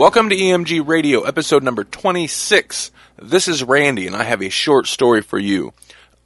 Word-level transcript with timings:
Welcome 0.00 0.30
to 0.30 0.34
EMG 0.34 0.88
Radio, 0.88 1.24
episode 1.24 1.62
number 1.62 1.84
26. 1.84 2.90
This 3.20 3.46
is 3.46 3.62
Randy, 3.62 4.06
and 4.06 4.16
I 4.16 4.22
have 4.22 4.40
a 4.40 4.48
short 4.48 4.86
story 4.86 5.20
for 5.20 5.38
you. 5.38 5.74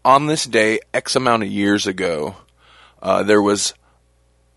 On 0.05 0.29
this 0.29 0.45
day, 0.45 0.79
X 0.95 1.17
amount 1.17 1.43
of 1.43 1.49
years 1.49 1.85
ago, 1.85 2.37
uh, 3.03 3.25
there 3.25 3.43
was 3.43 3.75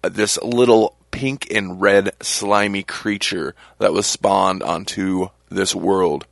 this 0.04 0.38
little 0.44 0.96
pink 1.10 1.48
and 1.50 1.82
red 1.82 2.12
slimy 2.22 2.84
creature 2.84 3.56
that 3.80 3.92
was 3.92 4.06
spawned 4.06 4.62
onto 4.62 5.30
this 5.50 5.74
world. 5.74 6.28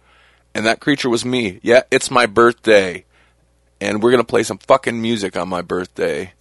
And 0.53 0.67
that 0.67 0.79
creature 0.79 1.09
was 1.09 1.25
me. 1.25 1.59
Yeah, 1.63 1.81
it's 1.89 2.11
my 2.11 2.27
birthday. 2.27 3.05
And 3.81 4.03
we're 4.03 4.11
going 4.11 4.21
to 4.21 4.27
play 4.27 4.43
some 4.43 4.59
fucking 4.59 5.01
music 5.01 5.35
on 5.35 5.49
my 5.49 5.63
birthday. 5.63 6.33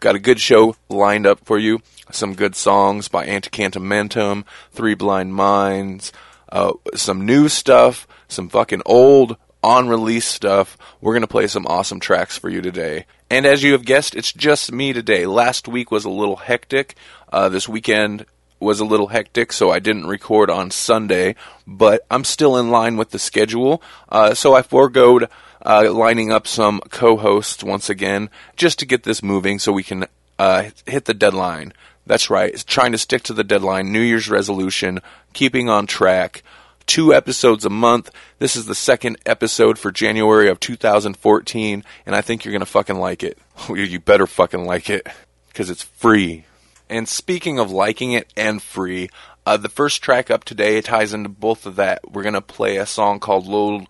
Got 0.00 0.14
a 0.14 0.20
good 0.20 0.40
show 0.40 0.76
lined 0.88 1.26
up 1.26 1.44
for 1.44 1.58
you 1.58 1.80
some 2.10 2.34
good 2.34 2.54
songs 2.54 3.08
by 3.08 3.26
Antecantamentum, 3.26 4.44
Three 4.72 4.94
Blind 4.94 5.34
Minds, 5.34 6.12
uh, 6.50 6.72
some 6.94 7.26
new 7.26 7.48
stuff, 7.48 8.06
some 8.28 8.48
fucking 8.48 8.82
old 8.86 9.36
on 9.62 9.88
release 9.88 10.24
stuff. 10.24 10.78
We're 11.00 11.12
going 11.12 11.22
to 11.22 11.26
play 11.26 11.46
some 11.46 11.66
awesome 11.66 12.00
tracks 12.00 12.38
for 12.38 12.48
you 12.48 12.62
today. 12.62 13.06
And 13.30 13.44
as 13.44 13.62
you 13.62 13.72
have 13.72 13.84
guessed, 13.84 14.14
it's 14.14 14.32
just 14.32 14.72
me 14.72 14.92
today. 14.92 15.26
Last 15.26 15.68
week 15.68 15.90
was 15.90 16.04
a 16.04 16.10
little 16.10 16.36
hectic. 16.36 16.94
Uh, 17.30 17.48
this 17.48 17.68
weekend 17.68 18.24
was 18.60 18.80
a 18.80 18.84
little 18.84 19.08
hectic, 19.08 19.52
so 19.52 19.70
I 19.70 19.78
didn't 19.78 20.06
record 20.06 20.50
on 20.50 20.70
Sunday, 20.70 21.36
but 21.66 22.04
I'm 22.10 22.24
still 22.24 22.56
in 22.56 22.70
line 22.70 22.96
with 22.96 23.10
the 23.10 23.18
schedule. 23.18 23.82
Uh, 24.08 24.34
so 24.34 24.54
I 24.54 24.62
foregoed 24.62 25.28
uh, 25.64 25.92
lining 25.92 26.32
up 26.32 26.46
some 26.46 26.80
co 26.90 27.16
hosts 27.16 27.62
once 27.62 27.90
again 27.90 28.30
just 28.56 28.78
to 28.78 28.86
get 28.86 29.02
this 29.02 29.22
moving 29.22 29.58
so 29.58 29.72
we 29.72 29.82
can 29.82 30.06
uh, 30.38 30.70
hit 30.86 31.06
the 31.06 31.14
deadline. 31.14 31.72
That's 32.06 32.30
right. 32.30 32.56
trying 32.66 32.92
to 32.92 32.98
stick 32.98 33.22
to 33.24 33.34
the 33.34 33.44
deadline. 33.44 33.92
New 33.92 34.00
Year's 34.00 34.30
resolution, 34.30 35.00
keeping 35.34 35.68
on 35.68 35.86
track. 35.86 36.42
Two 36.86 37.12
episodes 37.12 37.66
a 37.66 37.70
month. 37.70 38.10
This 38.38 38.56
is 38.56 38.64
the 38.64 38.74
second 38.74 39.18
episode 39.26 39.78
for 39.78 39.92
January 39.92 40.48
of 40.48 40.58
2014, 40.58 41.84
and 42.06 42.16
I 42.16 42.22
think 42.22 42.44
you're 42.44 42.52
going 42.52 42.60
to 42.60 42.66
fucking 42.66 42.96
like 42.96 43.22
it. 43.22 43.36
you 43.68 44.00
better 44.00 44.26
fucking 44.26 44.64
like 44.64 44.88
it, 44.88 45.06
because 45.48 45.68
it's 45.68 45.82
free. 45.82 46.46
And 46.88 47.06
speaking 47.06 47.58
of 47.58 47.70
liking 47.70 48.12
it 48.12 48.32
and 48.38 48.62
free, 48.62 49.10
uh, 49.44 49.58
the 49.58 49.68
first 49.68 50.02
track 50.02 50.30
up 50.30 50.44
today 50.44 50.80
ties 50.80 51.12
into 51.12 51.28
both 51.28 51.66
of 51.66 51.76
that. 51.76 52.10
We're 52.10 52.22
going 52.22 52.32
to 52.32 52.40
play 52.40 52.76
a 52.76 52.86
song 52.86 53.20
called 53.20 53.46
Low 53.46 53.84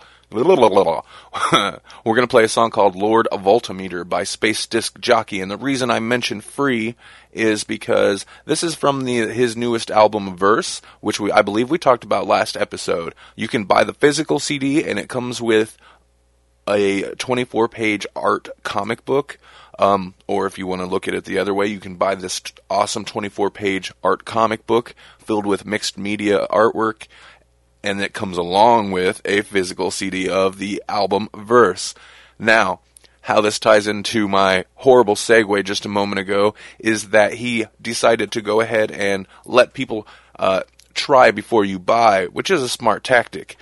We're 2.05 2.15
going 2.15 2.21
to 2.21 2.31
play 2.31 2.45
a 2.45 2.49
song 2.49 2.71
called 2.71 2.95
Lord 2.95 3.27
of 3.29 3.43
Voltometer 3.43 4.07
by 4.07 4.25
Space 4.25 4.67
Disc 4.67 5.01
Jockey. 5.01 5.41
And 5.41 5.51
the 5.51 5.57
reason 5.57 5.91
I 5.91 6.01
mention 6.01 6.43
free 6.43 6.97
is 7.33 7.65
because 7.65 8.27
this 8.45 8.63
is 8.63 8.75
from 8.75 9.07
the, 9.07 9.29
his 9.29 9.57
newest 9.57 9.91
album, 9.91 10.37
Verse, 10.37 10.83
which 11.01 11.19
we, 11.19 11.33
I 11.33 11.41
believe 11.41 11.71
we 11.71 11.79
talked 11.79 12.05
about 12.05 12.27
last 12.27 12.59
episode. 12.59 13.15
You 13.37 13.49
can 13.49 13.65
buy 13.65 13.85
the 13.85 13.95
physical 13.95 14.39
CD, 14.39 14.85
and 14.85 14.99
it 14.99 15.09
comes 15.09 15.41
with 15.41 15.79
a 16.69 17.15
24 17.15 17.69
page 17.69 18.07
art 18.15 18.51
comic 18.63 19.07
book. 19.07 19.39
Um, 19.79 20.13
or 20.27 20.45
if 20.45 20.59
you 20.59 20.67
want 20.67 20.83
to 20.83 20.87
look 20.87 21.09
at 21.09 21.15
it 21.15 21.25
the 21.25 21.39
other 21.39 21.55
way, 21.55 21.69
you 21.69 21.81
can 21.81 21.95
buy 21.95 22.17
this 22.17 22.43
awesome 22.69 23.07
24 23.07 23.51
page 23.51 23.95
art 24.05 24.27
comic 24.27 24.67
book 24.67 24.95
filled 25.19 25.47
with 25.47 25.65
mixed 25.65 25.97
media 25.97 26.47
artwork 26.51 27.07
and 27.83 28.01
it 28.01 28.13
comes 28.13 28.37
along 28.37 28.91
with 28.91 29.23
a 29.25 29.43
physical 29.43 29.91
CD 29.91 30.29
of 30.29 30.59
the 30.59 30.83
album 30.89 31.29
Verse. 31.35 31.95
Now, 32.39 32.81
how 33.23 33.41
this 33.41 33.59
ties 33.59 33.87
into 33.87 34.29
my 34.29 34.65
horrible 34.77 35.15
segue 35.15 35.65
just 35.65 35.85
a 35.85 35.89
moment 35.89 36.19
ago 36.19 36.55
is 36.79 37.11
that 37.11 37.35
he 37.35 37.67
decided 37.81 38.33
to 38.33 38.41
go 38.41 38.61
ahead 38.61 38.91
and 38.91 39.27
let 39.45 39.75
people 39.75 40.07
uh, 40.39 40.63
try 40.95 41.31
before 41.31 41.65
you 41.65 41.79
buy, 41.79 42.27
which 42.27 42.51
is 42.51 42.63
a 42.63 42.69
smart 42.69 43.05
tactic. 43.05 43.57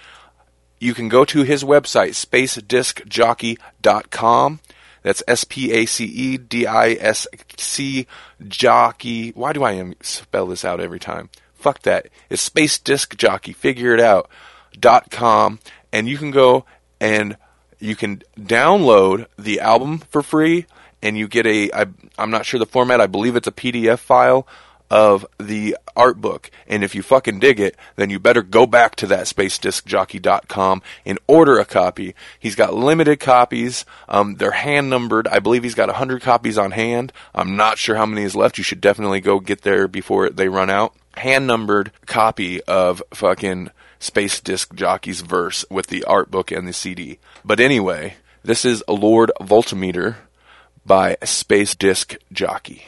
You 0.78 0.94
can 0.94 1.08
go 1.08 1.24
to 1.24 1.42
his 1.42 1.64
website, 1.64 2.10
spacediscjockey.com. 2.10 4.60
That's 5.02 5.22
S 5.26 5.44
P 5.44 5.72
A 5.72 5.86
C 5.86 6.04
E 6.04 6.36
D 6.36 6.66
I 6.66 6.90
S 6.92 7.26
C 7.56 8.06
jockey. 8.46 9.30
Why 9.30 9.52
do 9.52 9.64
I 9.64 9.94
spell 10.00 10.46
this 10.46 10.64
out 10.64 10.80
every 10.80 10.98
time? 10.98 11.30
Fuck 11.66 11.82
that. 11.82 12.06
It's 12.30 12.42
Space 12.42 12.78
Disc 12.78 13.16
Jockey. 13.16 13.52
Figure 13.52 13.92
it 13.92 13.98
out. 13.98 14.30
Dot 14.78 15.10
com, 15.10 15.58
and 15.92 16.08
you 16.08 16.16
can 16.16 16.30
go 16.30 16.64
and 17.00 17.36
you 17.80 17.96
can 17.96 18.22
download 18.38 19.26
the 19.36 19.58
album 19.58 19.98
for 19.98 20.22
free, 20.22 20.66
and 21.02 21.18
you 21.18 21.26
get 21.26 21.44
a. 21.44 21.72
I, 21.72 21.86
I'm 22.16 22.30
not 22.30 22.46
sure 22.46 22.60
the 22.60 22.66
format. 22.66 23.00
I 23.00 23.08
believe 23.08 23.34
it's 23.34 23.48
a 23.48 23.50
PDF 23.50 23.98
file 23.98 24.46
of 24.92 25.26
the 25.38 25.76
art 25.96 26.20
book. 26.20 26.52
And 26.68 26.84
if 26.84 26.94
you 26.94 27.02
fucking 27.02 27.40
dig 27.40 27.58
it, 27.58 27.74
then 27.96 28.10
you 28.10 28.20
better 28.20 28.42
go 28.42 28.64
back 28.64 28.94
to 28.96 29.08
that 29.08 29.26
spacediscjockey.com 29.26 30.82
and 31.04 31.18
order 31.26 31.58
a 31.58 31.64
copy. 31.64 32.14
He's 32.38 32.54
got 32.54 32.74
limited 32.74 33.18
copies. 33.18 33.84
Um, 34.08 34.36
they're 34.36 34.52
hand 34.52 34.88
numbered. 34.88 35.26
I 35.26 35.40
believe 35.40 35.64
he's 35.64 35.74
got 35.74 35.88
a 35.88 35.98
100 35.98 36.22
copies 36.22 36.58
on 36.58 36.70
hand. 36.70 37.12
I'm 37.34 37.56
not 37.56 37.76
sure 37.76 37.96
how 37.96 38.06
many 38.06 38.22
is 38.22 38.36
left. 38.36 38.56
You 38.56 38.62
should 38.62 38.80
definitely 38.80 39.20
go 39.20 39.40
get 39.40 39.62
there 39.62 39.88
before 39.88 40.30
they 40.30 40.48
run 40.48 40.70
out 40.70 40.94
hand 41.16 41.46
numbered 41.46 41.92
copy 42.06 42.62
of 42.62 43.02
fucking 43.12 43.70
Space 43.98 44.40
Disc 44.40 44.74
Jockey's 44.74 45.20
verse 45.20 45.64
with 45.70 45.88
the 45.88 46.04
art 46.04 46.30
book 46.30 46.50
and 46.52 46.66
the 46.68 46.72
CD. 46.72 47.18
But 47.44 47.60
anyway, 47.60 48.16
this 48.42 48.64
is 48.64 48.82
Lord 48.88 49.32
Voltometer 49.40 50.16
by 50.84 51.16
Space 51.24 51.74
Disc 51.74 52.16
Jockey. 52.32 52.86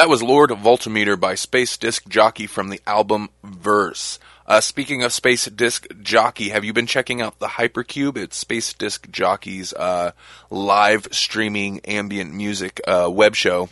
That 0.00 0.08
was 0.08 0.22
Lord 0.22 0.48
Voltometer 0.48 1.20
by 1.20 1.34
Space 1.34 1.76
Disc 1.76 2.08
Jockey 2.08 2.46
from 2.46 2.70
the 2.70 2.80
album 2.86 3.28
Verse. 3.44 4.18
Uh, 4.46 4.62
speaking 4.62 5.02
of 5.02 5.12
Space 5.12 5.44
Disc 5.44 5.86
Jockey, 6.00 6.48
have 6.48 6.64
you 6.64 6.72
been 6.72 6.86
checking 6.86 7.20
out 7.20 7.38
the 7.38 7.48
Hypercube? 7.48 8.16
It's 8.16 8.38
Space 8.38 8.72
Disc 8.72 9.10
Jockey's 9.10 9.74
uh, 9.74 10.12
live 10.48 11.06
streaming 11.10 11.80
ambient 11.80 12.32
music 12.32 12.80
uh, 12.88 13.10
web 13.12 13.34
show. 13.34 13.68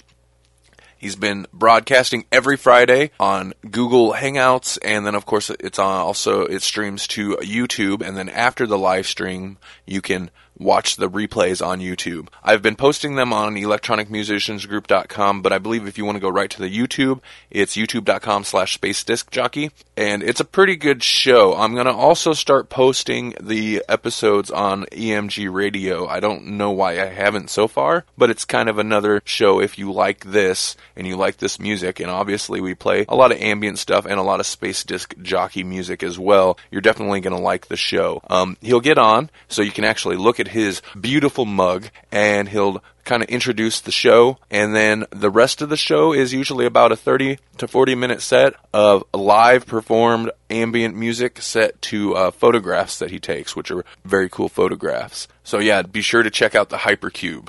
He's 0.98 1.16
been 1.16 1.46
broadcasting 1.50 2.26
every 2.30 2.58
Friday 2.58 3.12
on 3.18 3.54
Google 3.70 4.12
Hangouts, 4.12 4.78
and 4.84 5.06
then 5.06 5.14
of 5.14 5.24
course 5.24 5.48
it's 5.48 5.78
on 5.78 5.98
also 5.98 6.42
it 6.42 6.60
streams 6.60 7.06
to 7.06 7.36
YouTube. 7.36 8.06
And 8.06 8.18
then 8.18 8.28
after 8.28 8.66
the 8.66 8.78
live 8.78 9.06
stream, 9.06 9.56
you 9.86 10.02
can 10.02 10.30
watch 10.58 10.96
the 10.96 11.08
replays 11.08 11.64
on 11.64 11.80
YouTube. 11.80 12.28
I've 12.42 12.62
been 12.62 12.76
posting 12.76 13.14
them 13.14 13.32
on 13.32 13.54
electronicmusiciansgroup.com, 13.54 15.42
but 15.42 15.52
I 15.52 15.58
believe 15.58 15.86
if 15.86 15.98
you 15.98 16.04
want 16.04 16.16
to 16.16 16.20
go 16.20 16.28
right 16.28 16.50
to 16.50 16.60
the 16.60 16.74
YouTube, 16.74 17.20
it's 17.50 17.76
youtube.com 17.76 18.44
slash 18.44 18.74
space 18.74 19.04
disc 19.04 19.30
jockey. 19.30 19.70
And 19.96 20.22
it's 20.22 20.40
a 20.40 20.44
pretty 20.44 20.76
good 20.76 21.02
show. 21.02 21.54
I'm 21.54 21.74
going 21.74 21.86
to 21.86 21.92
also 21.92 22.32
start 22.32 22.68
posting 22.68 23.34
the 23.40 23.82
episodes 23.88 24.50
on 24.50 24.84
EMG 24.86 25.52
radio. 25.52 26.06
I 26.06 26.20
don't 26.20 26.46
know 26.46 26.70
why 26.70 27.00
I 27.00 27.06
haven't 27.06 27.50
so 27.50 27.66
far, 27.68 28.04
but 28.16 28.30
it's 28.30 28.44
kind 28.44 28.68
of 28.68 28.78
another 28.78 29.22
show 29.24 29.60
if 29.60 29.78
you 29.78 29.92
like 29.92 30.24
this 30.24 30.76
and 30.96 31.06
you 31.06 31.16
like 31.16 31.38
this 31.38 31.58
music. 31.58 32.00
And 32.00 32.10
obviously 32.10 32.60
we 32.60 32.74
play 32.74 33.06
a 33.08 33.16
lot 33.16 33.32
of 33.32 33.38
ambient 33.38 33.78
stuff 33.78 34.06
and 34.06 34.18
a 34.18 34.22
lot 34.22 34.40
of 34.40 34.46
space 34.46 34.84
disc 34.84 35.14
jockey 35.22 35.64
music 35.64 36.02
as 36.02 36.18
well. 36.18 36.58
You're 36.70 36.80
definitely 36.80 37.20
going 37.20 37.36
to 37.36 37.42
like 37.42 37.66
the 37.66 37.76
show. 37.76 38.20
Um, 38.28 38.56
he'll 38.60 38.80
get 38.80 38.98
on 38.98 39.30
so 39.48 39.62
you 39.62 39.72
can 39.72 39.84
actually 39.84 40.16
look 40.16 40.40
at 40.40 40.47
his 40.48 40.82
beautiful 40.98 41.44
mug 41.44 41.88
and 42.10 42.48
he'll 42.48 42.82
kind 43.04 43.22
of 43.22 43.28
introduce 43.28 43.80
the 43.80 43.90
show. 43.90 44.38
And 44.50 44.74
then 44.74 45.06
the 45.10 45.30
rest 45.30 45.62
of 45.62 45.70
the 45.70 45.76
show 45.76 46.12
is 46.12 46.32
usually 46.32 46.66
about 46.66 46.92
a 46.92 46.96
30 46.96 47.38
to 47.56 47.66
40 47.66 47.94
minute 47.94 48.20
set 48.20 48.54
of 48.72 49.04
live 49.14 49.66
performed 49.66 50.30
ambient 50.50 50.94
music 50.94 51.40
set 51.40 51.80
to 51.82 52.14
uh, 52.14 52.30
photographs 52.30 52.98
that 52.98 53.10
he 53.10 53.18
takes 53.18 53.56
which 53.56 53.70
are 53.70 53.84
very 54.04 54.28
cool 54.28 54.48
photographs. 54.48 55.28
So 55.42 55.58
yeah 55.58 55.82
be 55.82 56.02
sure 56.02 56.22
to 56.22 56.30
check 56.30 56.54
out 56.54 56.68
the 56.68 56.78
hypercube 56.78 57.48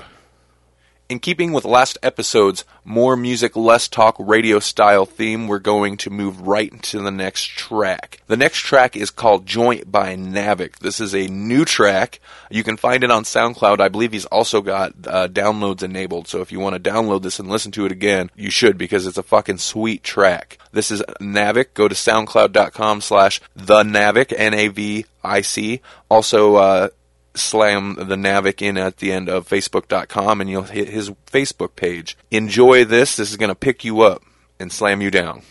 in 1.10 1.18
keeping 1.18 1.52
with 1.52 1.64
last 1.64 1.98
episode's 2.04 2.64
more 2.84 3.16
music, 3.16 3.56
less 3.56 3.88
talk 3.88 4.14
radio 4.20 4.60
style 4.60 5.04
theme, 5.04 5.48
we're 5.48 5.58
going 5.58 5.96
to 5.96 6.08
move 6.08 6.46
right 6.46 6.70
into 6.70 7.00
the 7.00 7.10
next 7.10 7.46
track. 7.46 8.22
The 8.28 8.36
next 8.36 8.58
track 8.58 8.96
is 8.96 9.10
called 9.10 9.44
Joint 9.44 9.90
by 9.90 10.14
Navic. 10.14 10.78
This 10.78 11.00
is 11.00 11.12
a 11.12 11.26
new 11.26 11.64
track. 11.64 12.20
You 12.48 12.62
can 12.62 12.76
find 12.76 13.02
it 13.02 13.10
on 13.10 13.24
SoundCloud. 13.24 13.80
I 13.80 13.88
believe 13.88 14.12
he's 14.12 14.24
also 14.26 14.62
got 14.62 14.92
uh, 15.04 15.26
downloads 15.26 15.82
enabled. 15.82 16.28
So 16.28 16.42
if 16.42 16.52
you 16.52 16.60
want 16.60 16.82
to 16.82 16.90
download 16.90 17.22
this 17.22 17.40
and 17.40 17.48
listen 17.48 17.72
to 17.72 17.86
it 17.86 17.92
again, 17.92 18.30
you 18.36 18.50
should 18.50 18.78
because 18.78 19.04
it's 19.04 19.18
a 19.18 19.24
fucking 19.24 19.58
sweet 19.58 20.04
track. 20.04 20.58
This 20.70 20.92
is 20.92 21.02
Navic. 21.20 21.74
Go 21.74 21.88
to 21.88 21.94
soundcloud.com 21.96 23.00
slash 23.00 23.40
the 23.56 23.82
Navic, 23.82 24.32
N-A-V-I-C. 24.36 25.80
Also, 26.08 26.54
uh, 26.54 26.88
slam 27.34 27.94
the 27.94 28.16
Navic 28.16 28.62
in 28.62 28.76
at 28.76 28.98
the 28.98 29.12
end 29.12 29.28
of 29.28 29.48
Facebook.com 29.48 30.40
and 30.40 30.50
you'll 30.50 30.62
hit 30.64 30.88
his 30.88 31.10
Facebook 31.30 31.76
page. 31.76 32.16
Enjoy 32.30 32.84
this. 32.84 33.16
This 33.16 33.30
is 33.30 33.36
going 33.36 33.50
to 33.50 33.54
pick 33.54 33.84
you 33.84 34.00
up 34.00 34.22
and 34.58 34.72
slam 34.72 35.00
you 35.00 35.10
down. 35.10 35.42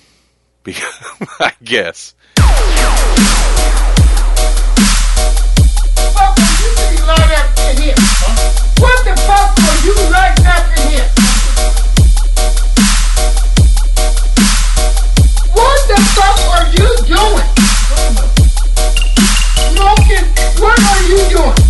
I 1.40 1.54
guess. 1.64 2.14
What 8.80 9.04
the 9.04 9.16
fuck 9.28 9.58
were 9.58 9.80
you 9.84 9.96
like 10.12 10.40
up 10.46 10.66
in 10.80 10.90
here? 10.90 11.10
What 15.54 15.80
the 15.88 15.98
fuck 16.16 16.40
are 16.56 16.68
you 16.70 16.88
doing? 17.08 17.48
Smoking, 19.74 20.26
what 20.62 20.80
are 20.80 21.04
you 21.08 21.20
doing? 21.30 21.69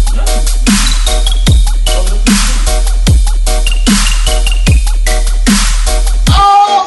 Oh 6.31 6.85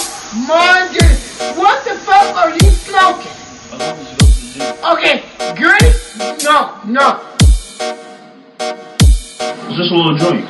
my 0.49 0.88
goodness, 0.93 1.57
what 1.57 1.85
the 1.85 1.95
fuck 1.95 2.37
are 2.37 2.50
you 2.50 2.71
smoking? 2.71 3.31
Okay, 4.85 5.23
green? 5.55 5.93
No, 6.43 6.75
no. 6.85 7.21
It's 9.69 9.76
just 9.76 9.93
a 9.93 9.95
little 9.95 10.17
joint. 10.17 10.47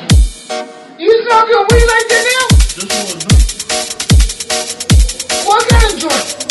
You 0.99 1.13
smoking 1.27 1.67
weed 1.71 1.87
like 1.87 2.09
that 2.09 2.25
now? 2.33 2.47
Just 2.57 2.79
a 2.81 2.97
little 2.97 3.21
joint. 3.21 3.41
What 5.47 5.69
kind 5.69 5.85
of 5.93 5.99
joint? 5.99 6.42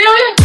Here. 0.00 0.39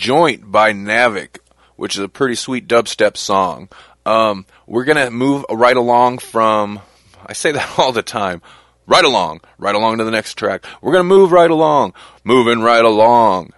Joint 0.00 0.50
by 0.50 0.72
Navic, 0.72 1.40
which 1.76 1.94
is 1.94 2.02
a 2.02 2.08
pretty 2.08 2.34
sweet 2.34 2.66
dubstep 2.66 3.18
song. 3.18 3.68
Um, 4.06 4.46
we're 4.66 4.86
going 4.86 4.96
to 4.96 5.10
move 5.10 5.44
right 5.50 5.76
along 5.76 6.18
from, 6.18 6.80
I 7.26 7.34
say 7.34 7.52
that 7.52 7.74
all 7.78 7.92
the 7.92 8.02
time, 8.02 8.40
right 8.86 9.04
along, 9.04 9.42
right 9.58 9.74
along 9.74 9.98
to 9.98 10.04
the 10.04 10.10
next 10.10 10.38
track. 10.38 10.64
We're 10.80 10.92
going 10.92 11.04
to 11.04 11.14
move 11.14 11.32
right 11.32 11.50
along, 11.50 11.92
moving 12.24 12.62
right 12.62 12.82
along. 12.82 13.52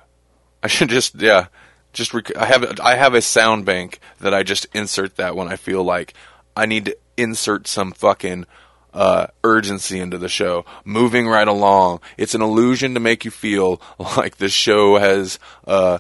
I 0.65 0.67
should 0.67 0.89
just, 0.89 1.15
yeah, 1.15 1.47
just, 1.93 2.13
rec- 2.13 2.37
I 2.37 2.47
have, 2.47 2.81
I 2.81 2.97
have 2.97 3.15
a 3.15 3.23
sound 3.23 3.65
bank 3.65 4.01
that 4.19 4.35
I 4.35 4.43
just 4.43 4.67
insert 4.75 5.19
that 5.19 5.37
when 5.37 5.47
I 5.47 5.55
feel 5.55 5.85
like 5.85 6.13
I 6.57 6.67
need 6.67 6.87
to 6.87 6.99
insert 7.17 7.69
some 7.69 7.93
fucking, 7.93 8.47
uh, 8.93 9.29
urgency 9.45 10.01
into 10.01 10.19
the 10.19 10.29
show. 10.29 10.65
Moving 10.85 11.29
right 11.29 11.47
along. 11.47 12.01
It's 12.19 12.35
an 12.35 12.43
illusion 12.43 12.95
to 12.95 13.01
make 13.01 13.25
you 13.25 13.31
feel 13.31 13.81
like 14.17 14.39
the 14.39 14.49
show 14.49 14.99
has, 14.99 15.39
uh, 15.69 15.99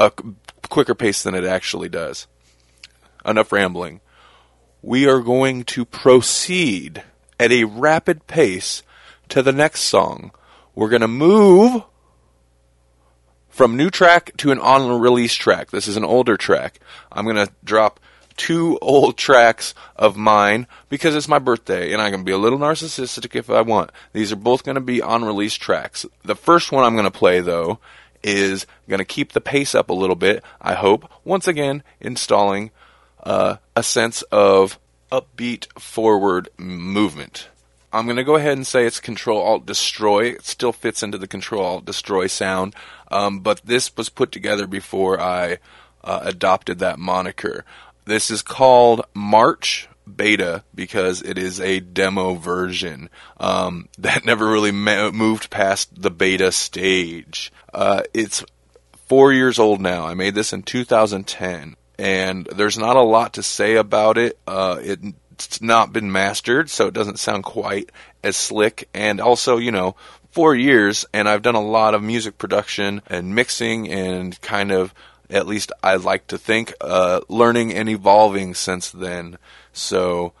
a 0.00 0.10
quicker 0.70 0.94
pace 0.94 1.22
than 1.22 1.34
it 1.34 1.44
actually 1.44 1.90
does. 1.90 2.26
Enough 3.24 3.52
rambling. 3.52 4.00
We 4.82 5.06
are 5.06 5.20
going 5.20 5.64
to 5.64 5.84
proceed 5.84 7.04
at 7.38 7.52
a 7.52 7.64
rapid 7.64 8.26
pace 8.26 8.82
to 9.28 9.42
the 9.42 9.52
next 9.52 9.80
song. 9.80 10.32
We're 10.74 10.88
going 10.88 11.02
to 11.02 11.08
move 11.08 11.84
from 13.50 13.76
new 13.76 13.90
track 13.90 14.32
to 14.38 14.50
an 14.50 14.58
on 14.58 15.00
release 15.00 15.34
track. 15.34 15.70
This 15.70 15.86
is 15.86 15.98
an 15.98 16.04
older 16.04 16.38
track. 16.38 16.80
I'm 17.12 17.24
going 17.24 17.36
to 17.36 17.52
drop 17.62 18.00
two 18.38 18.78
old 18.80 19.18
tracks 19.18 19.74
of 19.96 20.16
mine 20.16 20.66
because 20.88 21.14
it's 21.14 21.28
my 21.28 21.38
birthday 21.38 21.92
and 21.92 22.00
I 22.00 22.10
can 22.10 22.24
be 22.24 22.32
a 22.32 22.38
little 22.38 22.58
narcissistic 22.58 23.36
if 23.36 23.50
I 23.50 23.60
want. 23.60 23.90
These 24.14 24.32
are 24.32 24.36
both 24.36 24.64
going 24.64 24.76
to 24.76 24.80
be 24.80 25.02
on 25.02 25.26
release 25.26 25.56
tracks. 25.56 26.06
The 26.24 26.34
first 26.34 26.72
one 26.72 26.84
I'm 26.84 26.94
going 26.94 27.04
to 27.04 27.10
play 27.10 27.40
though 27.40 27.80
is 28.22 28.66
going 28.88 28.98
to 28.98 29.04
keep 29.04 29.32
the 29.32 29.40
pace 29.40 29.74
up 29.74 29.90
a 29.90 29.94
little 29.94 30.16
bit, 30.16 30.42
I 30.60 30.74
hope. 30.74 31.10
Once 31.24 31.46
again, 31.48 31.82
installing 32.00 32.70
uh, 33.22 33.56
a 33.76 33.82
sense 33.82 34.22
of 34.30 34.78
upbeat 35.10 35.66
forward 35.78 36.48
movement. 36.58 37.48
I'm 37.92 38.04
going 38.06 38.16
to 38.16 38.24
go 38.24 38.36
ahead 38.36 38.52
and 38.52 38.66
say 38.66 38.86
it's 38.86 39.00
Control 39.00 39.42
Alt 39.42 39.66
Destroy. 39.66 40.26
It 40.26 40.46
still 40.46 40.72
fits 40.72 41.02
into 41.02 41.18
the 41.18 41.26
Control 41.26 41.64
Alt 41.64 41.84
Destroy 41.84 42.28
sound, 42.28 42.74
um, 43.10 43.40
but 43.40 43.60
this 43.64 43.96
was 43.96 44.08
put 44.08 44.30
together 44.30 44.66
before 44.66 45.20
I 45.20 45.58
uh, 46.04 46.20
adopted 46.22 46.78
that 46.78 46.98
moniker. 46.98 47.64
This 48.04 48.30
is 48.30 48.42
called 48.42 49.04
March 49.12 49.88
Beta 50.16 50.64
because 50.74 51.22
it 51.22 51.38
is 51.38 51.60
a 51.60 51.80
demo 51.80 52.34
version 52.34 53.10
um, 53.38 53.88
that 53.98 54.24
never 54.24 54.46
really 54.46 54.72
ma- 54.72 55.10
moved 55.10 55.50
past 55.50 56.02
the 56.02 56.10
beta 56.10 56.52
stage. 56.52 57.52
Uh, 57.72 58.02
it's 58.14 58.44
four 59.06 59.32
years 59.32 59.58
old 59.58 59.80
now. 59.80 60.06
I 60.06 60.14
made 60.14 60.34
this 60.34 60.52
in 60.52 60.62
2010 60.62 61.76
and 62.00 62.46
there's 62.46 62.78
not 62.78 62.96
a 62.96 63.02
lot 63.02 63.34
to 63.34 63.42
say 63.42 63.76
about 63.76 64.16
it. 64.16 64.38
Uh, 64.46 64.78
it's 64.80 65.60
not 65.60 65.92
been 65.92 66.10
mastered, 66.10 66.70
so 66.70 66.86
it 66.86 66.94
doesn't 66.94 67.18
sound 67.18 67.44
quite 67.44 67.90
as 68.24 68.38
slick. 68.38 68.88
And 68.94 69.20
also, 69.20 69.58
you 69.58 69.70
know, 69.70 69.96
four 70.30 70.54
years, 70.54 71.04
and 71.12 71.28
I've 71.28 71.42
done 71.42 71.56
a 71.56 71.60
lot 71.60 71.94
of 71.94 72.02
music 72.02 72.38
production 72.38 73.02
and 73.06 73.34
mixing, 73.34 73.90
and 73.90 74.40
kind 74.40 74.72
of, 74.72 74.94
at 75.28 75.46
least 75.46 75.72
I 75.82 75.96
like 75.96 76.26
to 76.28 76.38
think, 76.38 76.72
uh, 76.80 77.20
learning 77.28 77.74
and 77.74 77.90
evolving 77.90 78.54
since 78.54 78.90
then. 78.90 79.36
So 79.72 80.32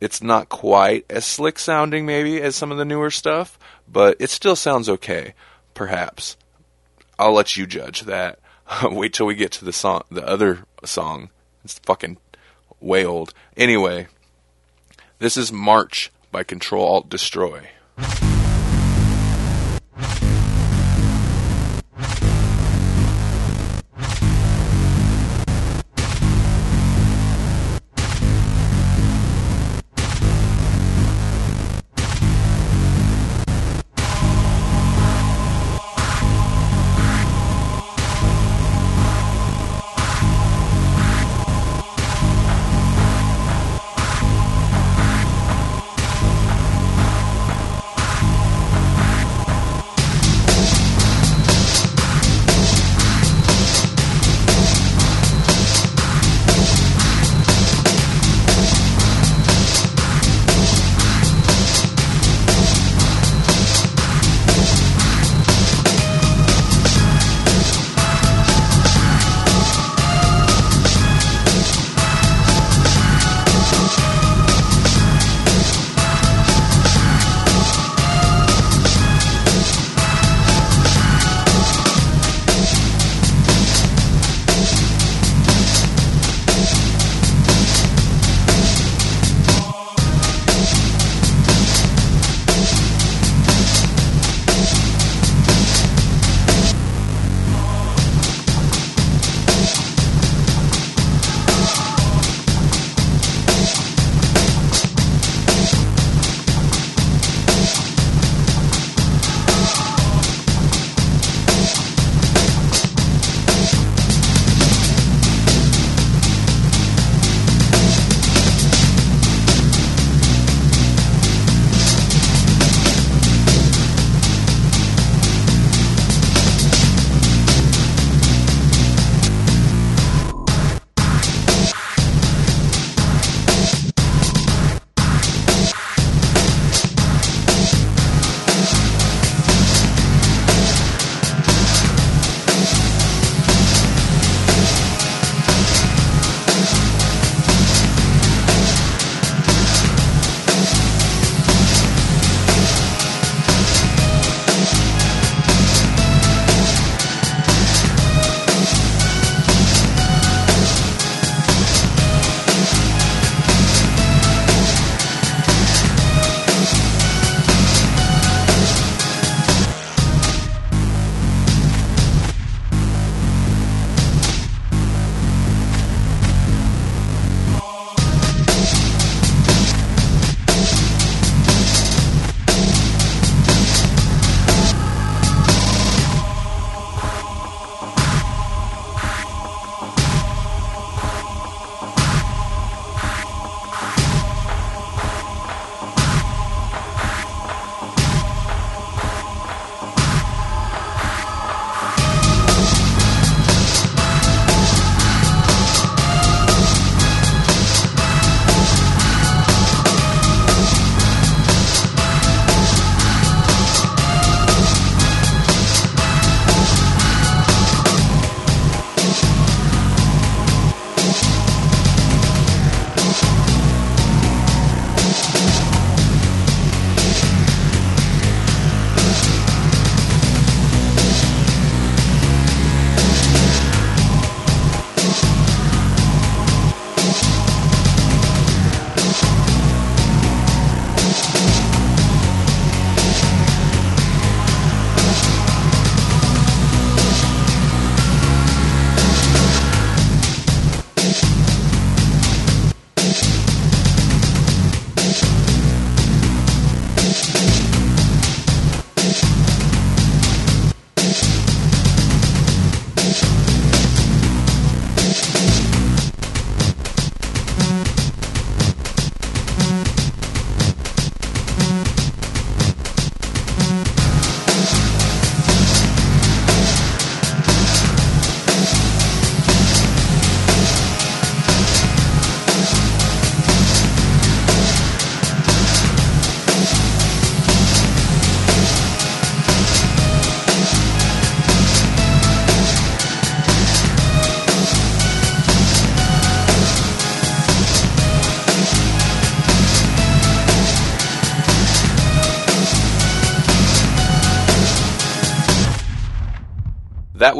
it's 0.00 0.22
not 0.22 0.48
quite 0.48 1.04
as 1.10 1.24
slick 1.24 1.58
sounding, 1.58 2.06
maybe, 2.06 2.40
as 2.40 2.56
some 2.56 2.72
of 2.72 2.78
the 2.78 2.84
newer 2.84 3.10
stuff, 3.10 3.58
but 3.90 4.16
it 4.18 4.30
still 4.30 4.56
sounds 4.56 4.88
okay, 4.88 5.34
perhaps. 5.74 6.36
I'll 7.18 7.32
let 7.32 7.56
you 7.56 7.66
judge 7.66 8.02
that. 8.02 8.38
Wait 8.84 9.12
till 9.12 9.26
we 9.26 9.34
get 9.34 9.52
to 9.52 9.64
the 9.64 9.72
song, 9.72 10.02
the 10.10 10.26
other 10.26 10.64
song. 10.84 11.30
It's 11.64 11.78
fucking 11.80 12.16
way 12.80 13.04
old. 13.04 13.34
Anyway, 13.56 14.08
this 15.18 15.36
is 15.36 15.52
March 15.52 16.10
by 16.32 16.44
Control 16.44 16.86
Alt 16.86 17.10
Destroy. 17.10 17.68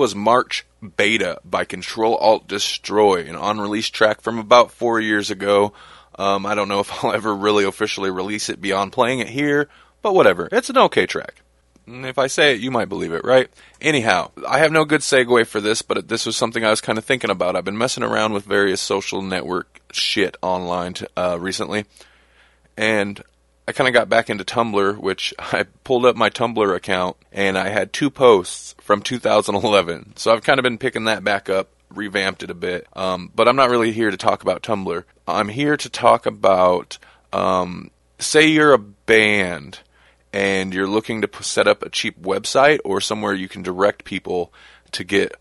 Was 0.01 0.15
March 0.15 0.65
Beta 0.97 1.39
by 1.45 1.67
Control 1.67 2.17
Alt 2.17 2.49
Destroy, 2.49 3.27
an 3.27 3.37
unreleased 3.37 3.93
track 3.93 4.23
from 4.23 4.39
about 4.39 4.73
four 4.73 4.99
years 4.99 5.31
ago. 5.31 5.75
Um, 6.19 6.47
I 6.47 6.55
don't 6.55 6.69
know 6.69 6.81
if 6.81 7.05
I'll 7.05 7.13
ever 7.13 7.37
really 7.37 7.65
officially 7.65 8.11
release 8.11 8.49
it 8.49 8.63
beyond 8.63 8.93
playing 8.93 9.19
it 9.19 9.29
here, 9.29 9.69
but 10.01 10.15
whatever. 10.15 10.49
It's 10.51 10.71
an 10.71 10.79
okay 10.79 11.05
track. 11.05 11.43
If 11.87 12.19
I 12.19 12.29
say 12.29 12.55
it, 12.55 12.63
you 12.63 12.71
might 12.71 12.89
believe 12.89 13.13
it, 13.13 13.25
right? 13.25 13.51
Anyhow, 13.79 14.31
I 14.49 14.61
have 14.61 14.73
no 14.73 14.87
good 14.87 15.03
segue 15.03 15.47
for 15.47 15.61
this, 15.61 15.83
but 15.83 16.09
this 16.09 16.25
was 16.25 16.35
something 16.35 16.65
I 16.65 16.71
was 16.71 16.81
kind 16.81 16.97
of 16.97 17.05
thinking 17.05 17.31
about. 17.31 17.55
I've 17.55 17.65
been 17.67 17.77
messing 17.77 18.03
around 18.03 18.33
with 18.33 18.47
various 18.47 18.81
social 18.81 19.21
network 19.21 19.83
shit 19.93 20.35
online 20.41 20.95
uh, 21.15 21.37
recently, 21.39 21.85
and 22.75 23.23
I 23.69 23.73
kind 23.73 23.89
of 23.89 23.95
got 23.95 24.09
back 24.09 24.31
into 24.31 24.45
Tumblr, 24.45 24.99
which 24.99 25.35
I 25.39 25.65
pulled 25.85 26.07
up 26.07 26.17
my 26.17 26.31
Tumblr 26.31 26.75
account 26.75 27.17
and 27.33 27.57
I 27.57 27.69
had 27.69 27.93
two 27.93 28.11
posts 28.11 28.75
from 28.81 29.03
2011. 29.03 30.15
So 30.17 30.33
I've 30.33 30.43
kind 30.43 30.59
of 30.59 30.65
been 30.65 30.79
picking 30.79 31.05
that 31.05 31.25
back 31.25 31.49
up, 31.49 31.69
revamped 31.95 32.43
it 32.43 32.51
a 32.51 32.55
bit. 32.55 32.87
Um, 32.95 33.31
but 33.35 33.49
I'm 33.49 33.57
not 33.57 33.71
really 33.71 33.93
here 33.93 34.11
to 34.11 34.17
talk 34.17 34.43
about 34.43 34.63
Tumblr. 34.63 35.05
I'm 35.27 35.49
here 35.49 35.77
to 35.77 35.89
talk 35.89 36.27
about, 36.27 36.99
um, 37.33 37.91
say 38.19 38.47
you're 38.47 38.73
a 38.73 38.79
band 38.79 39.81
and 40.33 40.73
you're 40.73 40.87
looking 40.87 41.23
to 41.23 41.43
set 41.43 41.69
up 41.69 41.83
a 41.83 41.91
cheap 41.91 42.21
website 42.21 42.81
or 42.85 43.01
somewhere 43.01 43.35
you 43.35 43.49
can 43.49 43.63
direct 43.63 44.05
people 44.05 44.53
to 44.93 45.05
get 45.05 45.35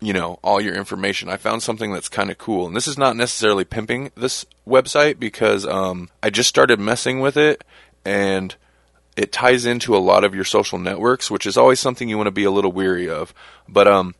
you 0.00 0.12
know 0.12 0.38
all 0.42 0.60
your 0.60 0.74
information. 0.74 1.28
I 1.28 1.36
found 1.36 1.62
something 1.62 1.92
that's 1.92 2.08
kind 2.08 2.30
of 2.30 2.38
cool 2.38 2.66
and 2.66 2.74
this 2.74 2.88
is 2.88 2.98
not 2.98 3.16
necessarily 3.16 3.64
pimping 3.64 4.10
this 4.16 4.46
website 4.66 5.18
because 5.18 5.66
um, 5.66 6.08
i 6.22 6.30
just 6.30 6.48
started 6.48 6.80
messing 6.80 7.20
with 7.20 7.36
it 7.36 7.62
and 8.04 8.54
it 9.16 9.32
ties 9.32 9.66
into 9.66 9.96
a 9.96 9.98
lot 9.98 10.24
of 10.24 10.34
your 10.34 10.44
social 10.44 10.78
networks 10.78 11.30
which 11.30 11.46
is 11.46 11.56
always 11.56 11.80
something 11.80 12.08
you 12.08 12.16
want 12.16 12.28
to 12.28 12.32
be 12.32 12.44
a 12.44 12.50
little 12.50 12.72
weary 12.72 13.08
of. 13.08 13.34
But 13.68 13.86
um, 13.86 14.14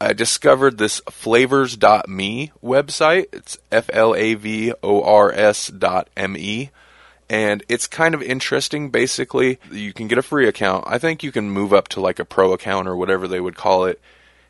i 0.00 0.12
discovered 0.12 0.78
this 0.78 1.00
flavors.me 1.10 2.52
website. 2.62 3.26
It's 3.32 3.58
f-l-a-v-o-r-s 3.70 5.66
dot 5.68 6.10
m-e 6.16 6.70
and 7.28 7.64
it's 7.68 7.86
kind 7.86 8.14
of 8.14 8.22
interesting. 8.22 8.90
Basically 8.90 9.58
you 9.70 9.92
can 9.92 10.08
get 10.08 10.16
a 10.16 10.22
free 10.22 10.48
account. 10.48 10.84
I 10.86 10.96
think 10.98 11.22
you 11.22 11.32
can 11.32 11.50
move 11.50 11.74
up 11.74 11.88
to 11.88 12.00
like 12.00 12.18
a 12.18 12.24
pro 12.24 12.54
account 12.54 12.88
or 12.88 12.96
whatever 12.96 13.28
they 13.28 13.40
would 13.40 13.56
call 13.56 13.84
it 13.84 14.00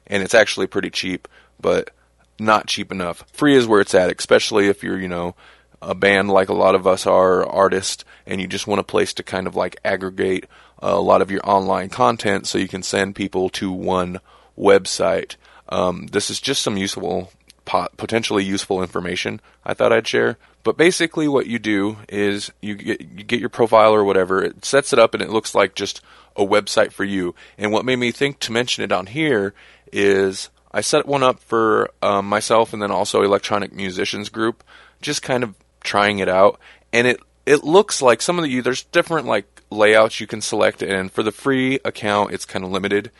and 0.06 0.22
it's 0.22 0.34
actually 0.34 0.66
pretty 0.66 0.90
cheap, 0.90 1.28
but 1.60 1.90
not 2.38 2.66
cheap 2.66 2.90
enough. 2.90 3.24
Free 3.32 3.56
is 3.56 3.66
where 3.66 3.80
it's 3.80 3.94
at, 3.94 4.16
especially 4.16 4.68
if 4.68 4.82
you're, 4.82 4.98
you 4.98 5.08
know, 5.08 5.34
a 5.80 5.94
band 5.94 6.30
like 6.30 6.48
a 6.48 6.54
lot 6.54 6.74
of 6.74 6.86
us 6.86 7.06
are, 7.06 7.44
artists, 7.44 8.04
and 8.26 8.40
you 8.40 8.46
just 8.46 8.66
want 8.66 8.80
a 8.80 8.84
place 8.84 9.12
to 9.14 9.22
kind 9.22 9.46
of 9.46 9.56
like 9.56 9.76
aggregate 9.84 10.46
a 10.78 11.00
lot 11.00 11.22
of 11.22 11.30
your 11.30 11.40
online 11.44 11.88
content 11.88 12.46
so 12.46 12.58
you 12.58 12.68
can 12.68 12.82
send 12.82 13.14
people 13.14 13.48
to 13.48 13.70
one 13.70 14.20
website. 14.58 15.36
Um, 15.68 16.08
this 16.08 16.30
is 16.30 16.40
just 16.40 16.62
some 16.62 16.76
useful, 16.76 17.32
pot, 17.64 17.96
potentially 17.96 18.44
useful 18.44 18.82
information 18.82 19.40
I 19.64 19.74
thought 19.74 19.92
I'd 19.92 20.08
share. 20.08 20.38
But 20.64 20.76
basically, 20.76 21.26
what 21.26 21.46
you 21.46 21.58
do 21.58 21.98
is 22.08 22.52
you 22.60 22.76
get 22.76 23.00
you 23.00 23.24
get 23.24 23.40
your 23.40 23.48
profile 23.48 23.92
or 23.92 24.04
whatever. 24.04 24.42
It 24.42 24.64
sets 24.64 24.92
it 24.92 24.98
up, 24.98 25.12
and 25.14 25.22
it 25.22 25.30
looks 25.30 25.54
like 25.54 25.74
just 25.74 26.00
a 26.36 26.44
website 26.44 26.92
for 26.92 27.04
you. 27.04 27.34
And 27.58 27.72
what 27.72 27.84
made 27.84 27.96
me 27.96 28.12
think 28.12 28.38
to 28.40 28.52
mention 28.52 28.84
it 28.84 28.92
on 28.92 29.06
here 29.06 29.54
is 29.92 30.48
I 30.72 30.80
set 30.80 31.06
one 31.06 31.22
up 31.22 31.40
for 31.40 31.90
um, 32.00 32.28
myself 32.28 32.72
and 32.72 32.80
then 32.80 32.90
also 32.90 33.22
Electronic 33.22 33.72
Musicians 33.72 34.28
Group, 34.28 34.64
just 35.00 35.22
kind 35.22 35.42
of 35.42 35.54
trying 35.82 36.18
it 36.18 36.28
out. 36.28 36.58
And 36.92 37.06
it 37.06 37.20
it 37.44 37.64
looks 37.64 38.00
like 38.00 38.22
some 38.22 38.38
of 38.38 38.44
the 38.44 38.60
there's 38.60 38.84
different 38.84 39.26
like 39.26 39.62
layouts 39.70 40.20
you 40.20 40.26
can 40.26 40.40
select, 40.40 40.82
and 40.82 41.10
for 41.10 41.22
the 41.22 41.32
free 41.32 41.80
account, 41.84 42.32
it's 42.32 42.44
kind 42.44 42.64
of 42.64 42.70
limited, 42.70 43.10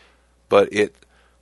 but 0.49 0.71
it 0.71 0.95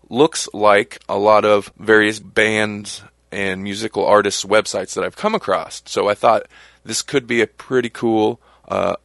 looks 0.09 0.49
like 0.53 0.99
a 1.07 1.17
lot 1.17 1.45
of 1.45 1.71
various 1.77 2.19
bands 2.19 3.03
and 3.31 3.63
musical 3.63 4.05
artists' 4.05 4.43
websites 4.43 4.93
that 4.93 5.03
I've 5.03 5.15
come 5.15 5.35
across. 5.35 5.81
So 5.85 6.09
I 6.09 6.15
thought 6.15 6.47
this 6.83 7.01
could 7.01 7.27
be 7.27 7.41
a 7.41 7.47
pretty 7.47 7.89
cool, 7.89 8.41
uh, 8.67 8.97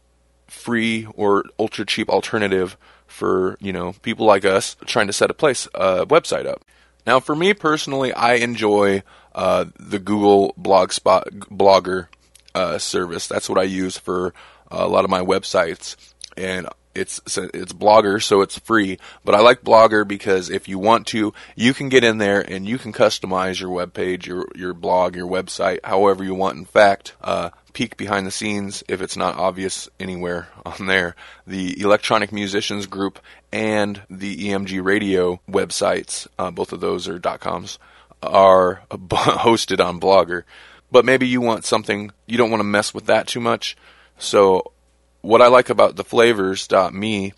free 0.48 1.06
or 1.14 1.44
ultra 1.58 1.84
cheap 1.86 2.08
alternative 2.08 2.76
for 3.16 3.56
you 3.60 3.72
know 3.72 3.94
people 4.02 4.26
like 4.26 4.44
us 4.44 4.76
trying 4.84 5.06
to 5.06 5.12
set 5.12 5.30
a 5.30 5.34
place 5.34 5.66
a 5.74 6.06
website 6.06 6.46
up. 6.46 6.62
Now, 7.06 7.20
for 7.20 7.34
me 7.34 7.54
personally, 7.54 8.12
I 8.12 8.34
enjoy 8.34 9.02
uh, 9.34 9.66
the 9.78 9.98
Google 9.98 10.54
Blogspot 10.60 11.24
Blogger 11.48 12.08
uh, 12.54 12.78
service. 12.78 13.26
That's 13.26 13.48
what 13.48 13.58
I 13.58 13.62
use 13.62 13.96
for 13.96 14.34
a 14.70 14.88
lot 14.88 15.04
of 15.04 15.10
my 15.10 15.20
websites, 15.20 15.96
and 16.36 16.68
it's 16.94 17.20
it's 17.36 17.72
Blogger, 17.72 18.22
so 18.22 18.40
it's 18.40 18.58
free. 18.58 18.98
But 19.24 19.34
I 19.34 19.40
like 19.40 19.62
Blogger 19.62 20.06
because 20.06 20.50
if 20.50 20.68
you 20.68 20.78
want 20.78 21.06
to, 21.08 21.32
you 21.54 21.74
can 21.74 21.88
get 21.88 22.04
in 22.04 22.18
there 22.18 22.40
and 22.40 22.66
you 22.66 22.78
can 22.78 22.92
customize 22.92 23.60
your 23.60 23.70
web 23.70 23.94
page, 23.94 24.26
your 24.26 24.46
your 24.54 24.74
blog, 24.74 25.14
your 25.14 25.28
website, 25.28 25.80
however 25.84 26.24
you 26.24 26.34
want. 26.34 26.58
In 26.58 26.64
fact, 26.64 27.14
uh, 27.20 27.50
peek 27.76 27.98
behind 27.98 28.26
the 28.26 28.30
scenes 28.30 28.82
if 28.88 29.02
it's 29.02 29.18
not 29.18 29.36
obvious 29.36 29.86
anywhere 30.00 30.48
on 30.64 30.86
there. 30.86 31.14
The 31.46 31.78
Electronic 31.78 32.32
Musicians 32.32 32.86
Group 32.86 33.20
and 33.52 34.00
the 34.08 34.48
EMG 34.48 34.82
Radio 34.82 35.42
websites, 35.46 36.26
uh, 36.38 36.50
both 36.50 36.72
of 36.72 36.80
those 36.80 37.06
are 37.06 37.20
.coms, 37.20 37.78
are 38.22 38.80
hosted 38.90 39.84
on 39.84 40.00
Blogger. 40.00 40.44
But 40.90 41.04
maybe 41.04 41.26
you 41.26 41.42
want 41.42 41.66
something 41.66 42.12
you 42.26 42.38
don't 42.38 42.50
want 42.50 42.60
to 42.60 42.64
mess 42.64 42.94
with 42.94 43.04
that 43.06 43.26
too 43.26 43.40
much. 43.40 43.76
So 44.16 44.72
what 45.20 45.42
I 45.42 45.48
like 45.48 45.68
about 45.68 45.96
the 45.96 46.04
flavors.me 46.04 47.34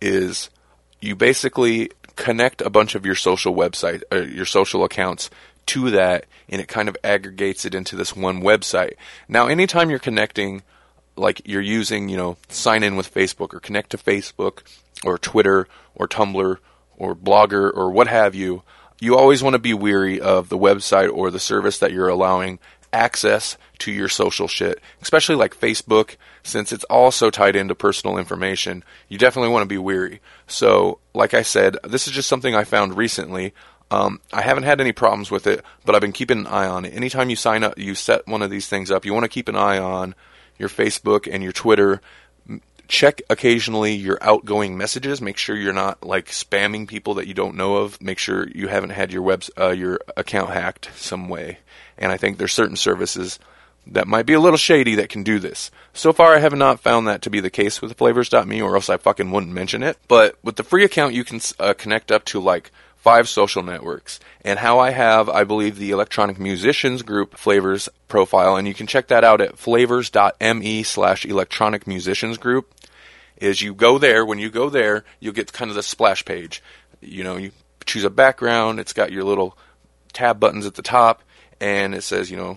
is 0.00 0.48
you 1.00 1.16
basically 1.16 1.90
connect 2.14 2.60
a 2.60 2.70
bunch 2.70 2.94
of 2.94 3.04
your 3.04 3.16
social 3.16 3.52
website, 3.52 4.02
uh, 4.12 4.18
your 4.18 4.46
social 4.46 4.84
accounts 4.84 5.28
to 5.66 5.90
that, 5.90 6.26
and 6.48 6.60
it 6.60 6.68
kind 6.68 6.88
of 6.88 6.96
aggregates 7.02 7.64
it 7.64 7.74
into 7.74 7.96
this 7.96 8.16
one 8.16 8.42
website. 8.42 8.94
Now, 9.28 9.46
anytime 9.46 9.90
you're 9.90 9.98
connecting, 9.98 10.62
like 11.16 11.42
you're 11.44 11.60
using, 11.60 12.08
you 12.08 12.16
know, 12.16 12.36
sign 12.48 12.82
in 12.82 12.96
with 12.96 13.12
Facebook 13.12 13.54
or 13.54 13.60
connect 13.60 13.90
to 13.90 13.98
Facebook 13.98 14.62
or 15.04 15.18
Twitter 15.18 15.68
or 15.94 16.08
Tumblr 16.08 16.58
or 16.96 17.14
Blogger 17.14 17.70
or 17.74 17.90
what 17.90 18.08
have 18.08 18.34
you, 18.34 18.62
you 19.00 19.16
always 19.16 19.42
want 19.42 19.54
to 19.54 19.58
be 19.58 19.74
weary 19.74 20.20
of 20.20 20.48
the 20.48 20.58
website 20.58 21.12
or 21.12 21.30
the 21.30 21.40
service 21.40 21.78
that 21.78 21.92
you're 21.92 22.08
allowing 22.08 22.58
access 22.92 23.56
to 23.78 23.90
your 23.90 24.08
social 24.08 24.46
shit, 24.46 24.80
especially 25.00 25.34
like 25.34 25.58
Facebook, 25.58 26.16
since 26.42 26.72
it's 26.72 26.84
also 26.84 27.30
tied 27.30 27.56
into 27.56 27.74
personal 27.74 28.18
information. 28.18 28.84
You 29.08 29.18
definitely 29.18 29.50
want 29.50 29.62
to 29.62 29.68
be 29.68 29.78
weary. 29.78 30.20
So, 30.46 30.98
like 31.14 31.34
I 31.34 31.42
said, 31.42 31.76
this 31.82 32.06
is 32.06 32.12
just 32.12 32.28
something 32.28 32.54
I 32.54 32.64
found 32.64 32.96
recently. 32.96 33.54
Um, 33.92 34.20
I 34.32 34.40
haven't 34.40 34.62
had 34.62 34.80
any 34.80 34.92
problems 34.92 35.30
with 35.30 35.46
it, 35.46 35.62
but 35.84 35.94
I've 35.94 36.00
been 36.00 36.12
keeping 36.12 36.38
an 36.38 36.46
eye 36.46 36.66
on 36.66 36.86
it. 36.86 36.94
Anytime 36.94 37.28
you 37.28 37.36
sign 37.36 37.62
up, 37.62 37.76
you 37.76 37.94
set 37.94 38.26
one 38.26 38.40
of 38.40 38.50
these 38.50 38.66
things 38.66 38.90
up, 38.90 39.04
you 39.04 39.12
want 39.12 39.24
to 39.24 39.28
keep 39.28 39.48
an 39.48 39.56
eye 39.56 39.76
on 39.76 40.14
your 40.58 40.70
Facebook 40.70 41.28
and 41.30 41.42
your 41.42 41.52
Twitter. 41.52 42.00
Check 42.88 43.20
occasionally 43.28 43.92
your 43.92 44.16
outgoing 44.22 44.78
messages. 44.78 45.20
Make 45.20 45.36
sure 45.36 45.56
you're 45.56 45.74
not 45.74 46.02
like 46.02 46.28
spamming 46.28 46.88
people 46.88 47.14
that 47.14 47.26
you 47.26 47.34
don't 47.34 47.54
know 47.54 47.76
of. 47.76 48.00
Make 48.00 48.18
sure 48.18 48.48
you 48.48 48.68
haven't 48.68 48.90
had 48.90 49.12
your 49.12 49.22
web 49.22 49.44
uh, 49.60 49.70
your 49.70 50.00
account 50.16 50.50
hacked 50.50 50.88
some 50.94 51.28
way. 51.28 51.58
And 51.98 52.10
I 52.10 52.16
think 52.16 52.38
there's 52.38 52.52
certain 52.52 52.76
services 52.76 53.38
that 53.86 54.08
might 54.08 54.26
be 54.26 54.32
a 54.32 54.40
little 54.40 54.56
shady 54.56 54.94
that 54.94 55.10
can 55.10 55.22
do 55.22 55.38
this. 55.38 55.70
So 55.92 56.14
far, 56.14 56.34
I 56.34 56.38
have 56.38 56.54
not 56.54 56.80
found 56.80 57.08
that 57.08 57.20
to 57.22 57.30
be 57.30 57.40
the 57.40 57.50
case 57.50 57.82
with 57.82 57.96
flavors.me, 57.98 58.62
or 58.62 58.74
else 58.74 58.88
I 58.88 58.96
fucking 58.96 59.30
wouldn't 59.30 59.52
mention 59.52 59.82
it. 59.82 59.98
But 60.08 60.38
with 60.42 60.56
the 60.56 60.62
free 60.62 60.84
account, 60.84 61.14
you 61.14 61.24
can 61.24 61.40
uh, 61.58 61.74
connect 61.74 62.10
up 62.10 62.24
to 62.26 62.40
like 62.40 62.70
five 63.02 63.28
social 63.28 63.64
networks. 63.64 64.20
And 64.44 64.60
how 64.60 64.78
I 64.78 64.90
have, 64.90 65.28
I 65.28 65.42
believe, 65.42 65.76
the 65.76 65.90
Electronic 65.90 66.38
Musicians 66.38 67.02
Group 67.02 67.36
Flavors 67.36 67.88
profile, 68.06 68.54
and 68.54 68.68
you 68.68 68.74
can 68.74 68.86
check 68.86 69.08
that 69.08 69.24
out 69.24 69.40
at 69.40 69.58
flavors.me 69.58 70.82
slash 70.84 71.26
electronic 71.26 71.86
musicians 71.88 72.38
group. 72.38 72.72
Is 73.38 73.60
you 73.60 73.74
go 73.74 73.98
there, 73.98 74.24
when 74.24 74.38
you 74.38 74.50
go 74.50 74.70
there, 74.70 75.04
you'll 75.18 75.34
get 75.34 75.52
kind 75.52 75.68
of 75.68 75.74
the 75.74 75.82
splash 75.82 76.24
page. 76.24 76.62
You 77.00 77.24
know, 77.24 77.36
you 77.36 77.50
choose 77.84 78.04
a 78.04 78.10
background, 78.10 78.78
it's 78.78 78.92
got 78.92 79.10
your 79.10 79.24
little 79.24 79.58
tab 80.12 80.38
buttons 80.38 80.64
at 80.64 80.74
the 80.74 80.82
top, 80.82 81.24
and 81.60 81.96
it 81.96 82.02
says, 82.02 82.30
you 82.30 82.36
know, 82.36 82.56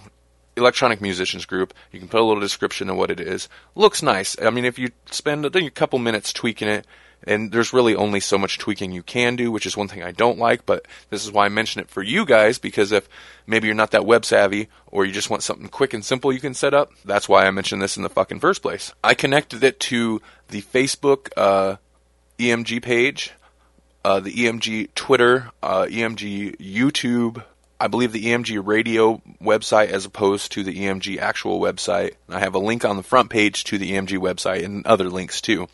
Electronic 0.56 1.02
Musicians 1.02 1.46
Group. 1.46 1.74
You 1.92 2.00
can 2.00 2.08
put 2.08 2.22
a 2.22 2.24
little 2.24 2.40
description 2.40 2.92
of 2.92 2.98
what 2.98 3.10
it 3.10 3.20
is. 3.20 3.50
Looks 3.74 4.04
nice. 4.04 4.40
I 4.40 4.52
mean, 4.52 4.66
if 4.66 4.78
you 4.78 4.92
spend 5.10 5.44
a 5.44 5.72
couple 5.72 5.98
minutes 5.98 6.32
tweaking 6.32 6.68
it, 6.68 6.86
and 7.26 7.52
there's 7.52 7.74
really 7.74 7.96
only 7.96 8.20
so 8.20 8.38
much 8.38 8.58
tweaking 8.58 8.92
you 8.92 9.04
can 9.04 9.36
do, 9.36 9.52
which 9.52 9.66
is 9.66 9.76
one 9.76 9.88
thing 9.88 10.04
I 10.04 10.12
don't 10.12 10.38
like, 10.38 10.66
but 10.66 10.86
this 11.10 11.26
is 11.26 11.32
why 11.32 11.46
I 11.46 11.50
mention 11.50 11.82
it 11.82 11.90
for 11.90 12.04
you 12.04 12.26
guys, 12.26 12.60
because 12.60 12.92
if 12.92 13.10
maybe 13.48 13.68
you're 13.68 13.76
not 13.76 13.92
that 13.92 14.06
web 14.06 14.26
savvy, 14.26 14.70
or 14.88 15.06
you 15.06 15.12
just 15.12 15.30
want 15.30 15.44
something 15.44 15.68
quick 15.68 15.94
and 15.94 16.06
simple 16.06 16.32
you 16.32 16.40
can 16.40 16.54
set 16.54 16.74
up, 16.74 16.92
that's 17.04 17.28
why 17.28 17.46
I 17.46 17.52
mentioned 17.52 17.82
this 17.82 17.98
in 17.98 18.04
the 18.04 18.10
fucking 18.10 18.40
first 18.40 18.62
place. 18.62 18.94
I 19.04 19.14
connected 19.14 19.64
it 19.64 19.80
to 19.82 20.22
the 20.50 20.62
Facebook 20.62 21.30
uh, 21.36 21.78
EMG 22.38 22.82
page, 22.82 23.34
uh, 24.04 24.20
the 24.20 24.34
EMG 24.34 24.94
Twitter, 24.94 25.52
uh, 25.64 25.86
EMG 25.86 26.58
YouTube, 26.58 27.44
I 27.80 27.88
believe 27.88 28.14
the 28.14 28.26
EMG 28.26 28.66
radio 28.66 29.22
website 29.42 29.90
as 29.90 30.06
opposed 30.06 30.52
to 30.54 30.64
the 30.64 30.74
EMG 30.74 31.18
actual 31.18 31.60
website. 31.60 32.14
I 32.30 32.40
have 32.40 32.56
a 32.56 32.60
link 32.60 32.86
on 32.86 32.98
the 32.98 33.04
front 33.04 33.30
page 33.30 33.66
to 33.66 33.78
the 33.78 33.92
EMG 33.92 34.18
website 34.18 34.64
and 34.64 34.86
other 34.86 35.10
links 35.10 35.42
too. 35.42 35.68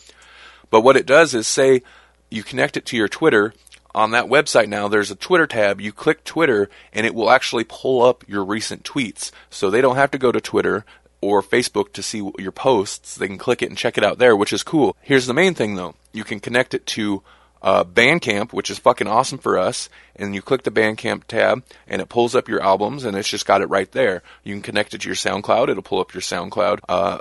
But 0.72 0.82
what 0.82 0.98
it 0.98 1.06
does 1.06 1.36
is 1.36 1.48
say 1.48 1.84
you 2.32 2.42
connect 2.42 2.78
it 2.78 2.86
to 2.88 2.98
your 2.98 3.08
Twitter. 3.08 3.54
on 3.94 4.12
that 4.12 4.28
website 4.28 4.70
now, 4.70 4.88
there's 4.88 5.12
a 5.12 5.16
Twitter 5.16 5.46
tab. 5.46 5.82
You 5.82 5.92
click 5.92 6.24
Twitter, 6.24 6.70
and 6.94 7.06
it 7.06 7.14
will 7.14 7.30
actually 7.30 7.66
pull 7.66 8.02
up 8.02 8.24
your 8.28 8.44
recent 8.44 8.84
tweets. 8.84 9.32
So 9.50 9.70
they 9.70 9.82
don't 9.82 9.98
have 9.98 10.12
to 10.12 10.18
go 10.18 10.32
to 10.32 10.40
Twitter 10.40 10.86
or 11.20 11.44
Facebook 11.44 11.92
to 11.94 12.02
see 12.02 12.32
your 12.40 12.54
posts. 12.54 13.16
They 13.16 13.28
can 13.28 13.38
click 13.38 13.62
it 13.62 13.70
and 13.70 13.78
check 13.78 13.98
it 13.98 14.04
out 14.04 14.18
there, 14.18 14.36
which 14.36 14.54
is 14.54 14.64
cool. 14.64 14.96
Here's 15.02 15.28
the 15.28 15.34
main 15.34 15.54
thing 15.54 15.76
though. 15.76 15.96
You 16.14 16.24
can 16.24 16.40
connect 16.40 16.74
it 16.74 16.86
to 16.88 17.22
uh, 17.62 17.84
Bandcamp, 17.84 18.54
which 18.54 18.70
is 18.72 18.80
fucking 18.80 19.08
awesome 19.08 19.38
for 19.38 19.58
us. 19.58 19.90
And 20.16 20.34
you 20.34 20.42
click 20.42 20.64
the 20.64 20.72
Bandcamp 20.72 21.26
tab, 21.26 21.64
and 21.88 22.02
it 22.02 22.10
pulls 22.10 22.36
up 22.36 22.48
your 22.48 22.62
albums, 22.62 23.06
and 23.06 23.16
it's 23.16 23.30
just 23.30 23.46
got 23.46 23.62
it 23.62 23.70
right 23.70 23.92
there. 23.92 24.24
You 24.44 24.54
can 24.56 24.62
connect 24.62 24.94
it 24.94 25.02
to 25.02 25.08
your 25.08 25.16
SoundCloud. 25.16 25.70
It'll 25.70 25.84
pull 25.84 26.00
up 26.00 26.14
your 26.14 26.22
SoundCloud 26.22 26.80
uh, 26.90 27.20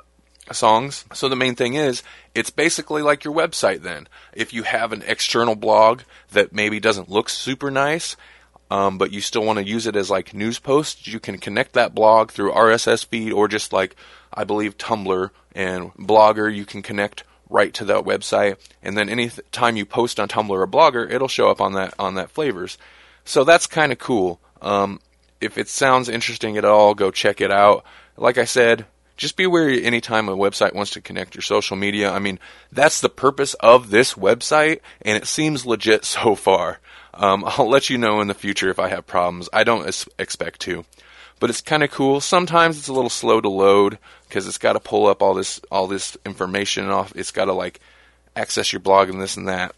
songs. 0.52 1.04
So 1.14 1.28
the 1.28 1.36
main 1.36 1.54
thing 1.54 1.74
is, 1.74 2.02
it's 2.34 2.50
basically 2.50 3.02
like 3.02 3.24
your 3.24 3.34
website. 3.34 3.82
Then, 3.82 4.08
if 4.32 4.52
you 4.52 4.62
have 4.64 4.92
an 4.92 5.02
external 5.06 5.54
blog 5.54 6.02
that 6.32 6.52
maybe 6.52 6.80
doesn't 6.80 7.10
look 7.10 7.28
super 7.28 7.70
nice. 7.70 8.16
Um, 8.70 8.98
but 8.98 9.10
you 9.10 9.20
still 9.20 9.44
want 9.44 9.58
to 9.58 9.66
use 9.66 9.88
it 9.88 9.96
as 9.96 10.10
like 10.10 10.32
news 10.32 10.60
posts, 10.60 11.08
you 11.08 11.18
can 11.18 11.38
connect 11.38 11.72
that 11.72 11.92
blog 11.92 12.30
through 12.30 12.52
RSS 12.52 13.04
feed 13.04 13.32
or 13.32 13.48
just 13.48 13.72
like 13.72 13.96
I 14.32 14.44
believe 14.44 14.78
Tumblr 14.78 15.30
and 15.56 15.92
Blogger. 15.94 16.54
You 16.54 16.64
can 16.64 16.80
connect 16.80 17.24
right 17.48 17.74
to 17.74 17.84
that 17.86 18.04
website, 18.04 18.58
and 18.80 18.96
then 18.96 19.08
any 19.08 19.28
time 19.50 19.76
you 19.76 19.84
post 19.84 20.20
on 20.20 20.28
Tumblr 20.28 20.50
or 20.50 20.68
Blogger, 20.68 21.10
it'll 21.10 21.26
show 21.26 21.50
up 21.50 21.60
on 21.60 21.72
that 21.72 21.94
on 21.98 22.14
that 22.14 22.30
flavors. 22.30 22.78
So 23.24 23.42
that's 23.42 23.66
kind 23.66 23.90
of 23.90 23.98
cool. 23.98 24.40
Um, 24.62 25.00
if 25.40 25.58
it 25.58 25.68
sounds 25.68 26.08
interesting 26.08 26.56
at 26.56 26.64
all, 26.64 26.94
go 26.94 27.10
check 27.10 27.40
it 27.40 27.50
out. 27.50 27.84
Like 28.16 28.38
I 28.38 28.44
said, 28.44 28.86
just 29.20 29.36
be 29.36 29.44
aware 29.44 29.68
anytime 29.68 30.30
a 30.30 30.36
website 30.36 30.74
wants 30.74 30.92
to 30.92 31.00
connect 31.02 31.34
your 31.34 31.42
social 31.42 31.76
media. 31.76 32.10
I 32.10 32.18
mean, 32.18 32.38
that's 32.72 33.02
the 33.02 33.10
purpose 33.10 33.52
of 33.54 33.90
this 33.90 34.14
website, 34.14 34.80
and 35.02 35.16
it 35.16 35.26
seems 35.26 35.66
legit 35.66 36.04
so 36.16 36.34
far. 36.34 36.80
Um, 37.12 37.44
I'll 37.46 37.68
let 37.68 37.90
you 37.90 37.98
know 37.98 38.22
in 38.22 38.28
the 38.28 38.34
future 38.34 38.70
if 38.70 38.78
I 38.78 38.88
have 38.88 39.06
problems. 39.06 39.48
I 39.52 39.62
don't 39.62 39.86
es- 39.86 40.08
expect 40.18 40.60
to, 40.62 40.86
but 41.38 41.50
it's 41.50 41.60
kind 41.60 41.82
of 41.82 41.90
cool. 41.90 42.20
Sometimes 42.20 42.78
it's 42.78 42.88
a 42.88 42.94
little 42.94 43.10
slow 43.10 43.42
to 43.42 43.48
load 43.48 43.98
because 44.26 44.48
it's 44.48 44.58
got 44.58 44.72
to 44.72 44.80
pull 44.80 45.06
up 45.06 45.22
all 45.22 45.34
this 45.34 45.60
all 45.70 45.86
this 45.86 46.16
information 46.24 46.88
off. 46.88 47.12
It's 47.14 47.30
got 47.30 47.44
to 47.44 47.52
like 47.52 47.78
access 48.34 48.72
your 48.72 48.80
blog 48.80 49.10
and 49.10 49.20
this 49.20 49.36
and 49.36 49.48
that. 49.48 49.74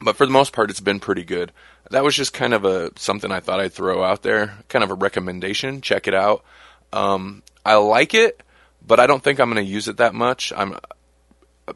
But 0.00 0.16
for 0.16 0.24
the 0.24 0.32
most 0.32 0.54
part, 0.54 0.70
it's 0.70 0.80
been 0.80 0.98
pretty 0.98 1.24
good. 1.24 1.52
That 1.90 2.04
was 2.04 2.16
just 2.16 2.32
kind 2.32 2.54
of 2.54 2.64
a 2.64 2.90
something 2.96 3.30
I 3.30 3.40
thought 3.40 3.60
I'd 3.60 3.74
throw 3.74 4.02
out 4.02 4.22
there, 4.22 4.56
kind 4.68 4.82
of 4.82 4.90
a 4.90 4.94
recommendation. 4.94 5.82
Check 5.82 6.08
it 6.08 6.14
out. 6.14 6.42
Um, 6.90 7.42
I 7.66 7.74
like 7.74 8.14
it, 8.14 8.41
but 8.86 9.00
I 9.00 9.06
don't 9.06 9.22
think 9.22 9.38
I'm 9.38 9.50
going 9.50 9.64
to 9.64 9.70
use 9.70 9.88
it 9.88 9.98
that 9.98 10.14
much. 10.14 10.52
I'm 10.56 10.78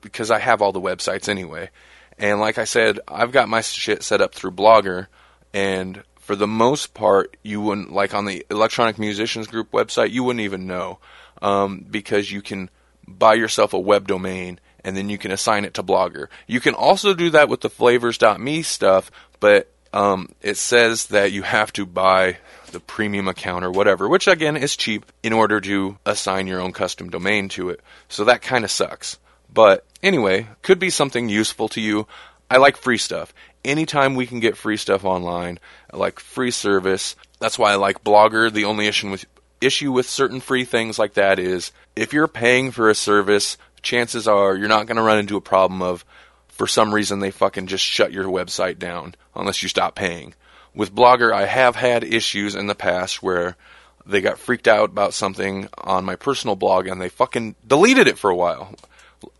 because 0.01 0.31
I 0.31 0.39
have 0.39 0.63
all 0.63 0.73
the 0.73 0.81
websites 0.81 1.29
anyway. 1.29 1.71
And 2.19 2.41
like 2.41 2.59
I 2.59 2.65
said, 2.65 2.99
I've 3.07 3.33
got 3.33 3.49
my 3.49 3.61
shit 3.61 4.03
set 4.03 4.21
up 4.21 4.35
through 4.35 4.53
Blogger, 4.53 5.07
and 5.53 6.03
for 6.19 6.35
the 6.35 6.47
most 6.47 6.93
part, 6.93 7.37
you 7.43 7.61
wouldn't 7.61 7.93
like 7.93 8.15
on 8.15 8.25
the 8.25 8.45
Electronic 8.51 8.99
Musicians 8.99 9.47
Group 9.47 9.71
website, 9.71 10.11
you 10.11 10.25
wouldn't 10.25 10.43
even 10.43 10.67
know 10.67 10.99
um, 11.41 11.87
because 11.89 12.33
you 12.33 12.43
can 12.43 12.69
buy 13.07 13.35
yourself 13.35 13.73
a 13.73 13.79
web 13.79 14.09
domain 14.09 14.59
and 14.85 14.97
then 14.97 15.09
you 15.09 15.19
can 15.19 15.31
assign 15.31 15.65
it 15.65 15.75
to 15.75 15.83
Blogger. 15.83 16.27
You 16.47 16.61
can 16.61 16.75
also 16.75 17.15
do 17.15 17.31
that 17.31 17.49
with 17.49 17.61
the 17.61 17.71
flavors.me 17.71 18.63
stuff, 18.63 19.11
but 19.41 19.71
um, 19.93 20.31
it 20.43 20.57
says 20.57 21.07
that 21.07 21.33
you 21.33 21.43
have 21.43 21.73
to 21.75 21.87
buy 21.87 22.39
the 22.73 22.81
premium 22.81 23.29
account 23.29 23.65
or 23.65 23.71
whatever, 23.71 24.09
which 24.09 24.29
again 24.29 24.57
is 24.57 24.77
cheap 24.77 25.07
in 25.23 25.33
order 25.33 25.61
to 25.61 25.99
assign 26.05 26.47
your 26.47 26.61
own 26.61 26.73
custom 26.73 27.11
domain 27.11 27.49
to 27.51 27.71
it. 27.71 27.81
So 28.09 28.25
that 28.25 28.43
kind 28.43 28.65
of 28.65 28.71
sucks. 28.71 29.19
But 29.53 29.85
anyway, 30.03 30.49
could 30.63 30.79
be 30.79 30.91
something 30.91 31.29
useful 31.29 31.69
to 31.71 31.81
you. 31.81 32.07
I 32.51 32.59
like 32.59 32.77
free 32.77 32.99
stuff. 32.99 33.33
Anytime 33.65 34.15
we 34.15 34.27
can 34.27 34.41
get 34.41 34.57
free 34.57 34.77
stuff 34.77 35.05
online, 35.05 35.59
I 35.91 35.97
like 35.97 36.21
free 36.21 36.51
service. 36.51 37.17
That's 37.41 37.59
why 37.59 37.73
I 37.73 37.77
like 37.77 38.05
Blogger. 38.05 38.53
The 38.53 38.67
only 38.67 38.87
issue 38.87 39.11
with 39.11 39.25
issue 39.61 39.91
with 39.91 40.09
certain 40.09 40.41
free 40.41 40.65
things 40.65 40.99
like 40.99 41.15
that 41.15 41.39
is 41.39 41.73
if 41.97 42.13
you're 42.13 42.29
paying 42.29 42.71
for 42.71 42.91
a 42.91 42.95
service, 42.95 43.57
chances 43.83 44.29
are 44.29 44.55
you're 44.55 44.69
not 44.69 44.87
going 44.87 44.97
to 44.97 45.03
run 45.03 45.19
into 45.19 45.37
a 45.37 45.41
problem 45.41 45.81
of 45.81 46.05
for 46.49 46.67
some 46.67 46.95
reason 46.95 47.19
they 47.19 47.31
fucking 47.31 47.67
just 47.67 47.85
shut 47.85 48.13
your 48.13 48.25
website 48.25 48.79
down 48.79 49.15
unless 49.37 49.63
you 49.63 49.69
stop 49.69 49.95
paying. 49.95 50.35
With 50.75 50.95
Blogger, 50.95 51.33
I 51.33 51.47
have 51.47 51.77
had 51.77 52.05
issues 52.05 52.55
in 52.55 52.67
the 52.67 52.75
past 52.75 53.23
where 53.23 53.57
they 54.05 54.21
got 54.21 54.39
freaked 54.39 54.69
out 54.69 54.91
about 54.91 55.15
something 55.15 55.69
on 55.79 56.05
my 56.05 56.17
personal 56.17 56.57
blog 56.57 56.87
and 56.87 57.01
they 57.01 57.09
fucking 57.09 57.57
deleted 57.67 58.07
it 58.07 58.19
for 58.19 58.31
a 58.31 58.37
while. 58.37 58.75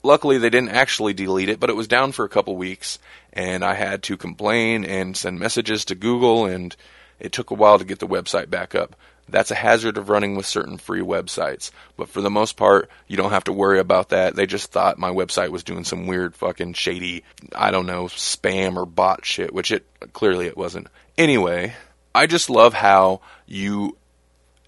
Luckily, 0.03 0.39
they 0.39 0.51
didn't 0.51 0.71
actually 0.71 1.13
delete 1.13 1.49
it, 1.49 1.61
but 1.61 1.71
it 1.71 1.77
was 1.77 1.87
down 1.87 2.13
for 2.13 2.25
a 2.25 2.31
couple 2.31 2.57
weeks, 2.57 2.99
and 3.33 3.65
I 3.65 3.75
had 3.75 4.03
to 4.05 4.17
complain 4.17 4.85
and 4.85 5.17
send 5.17 5.39
messages 5.39 5.85
to 5.87 5.95
Google, 5.95 6.47
and 6.47 6.75
it 7.21 7.33
took 7.33 7.51
a 7.51 7.55
while 7.55 7.79
to 7.79 7.85
get 7.85 7.99
the 7.99 8.09
website 8.09 8.49
back 8.49 8.75
up. 8.75 8.97
That's 9.29 9.51
a 9.51 9.57
hazard 9.57 9.99
of 9.99 10.09
running 10.09 10.37
with 10.37 10.47
certain 10.47 10.79
free 10.79 11.01
websites. 11.01 11.71
But 11.97 12.09
for 12.09 12.21
the 12.21 12.31
most 12.31 12.57
part, 12.57 12.89
you 13.09 13.17
don't 13.17 13.33
have 13.33 13.45
to 13.45 13.53
worry 13.53 13.81
about 13.81 14.11
that. 14.11 14.37
They 14.37 14.47
just 14.47 14.71
thought 14.71 14.99
my 14.99 15.11
website 15.11 15.51
was 15.51 15.65
doing 15.65 15.85
some 15.85 16.07
weird 16.07 16.35
fucking 16.37 16.75
shady, 16.75 17.25
I 17.55 17.71
don't 17.71 17.87
know, 17.87 18.05
spam 18.05 18.77
or 18.77 18.87
bot 18.87 19.25
shit, 19.25 19.53
which 19.53 19.73
it 19.73 19.87
clearly 20.13 20.47
it 20.47 20.57
wasn't. 20.57 20.89
Anyway, 21.19 21.75
I 22.15 22.27
just 22.27 22.51
love 22.51 22.75
how 22.75 23.21
you 23.47 23.97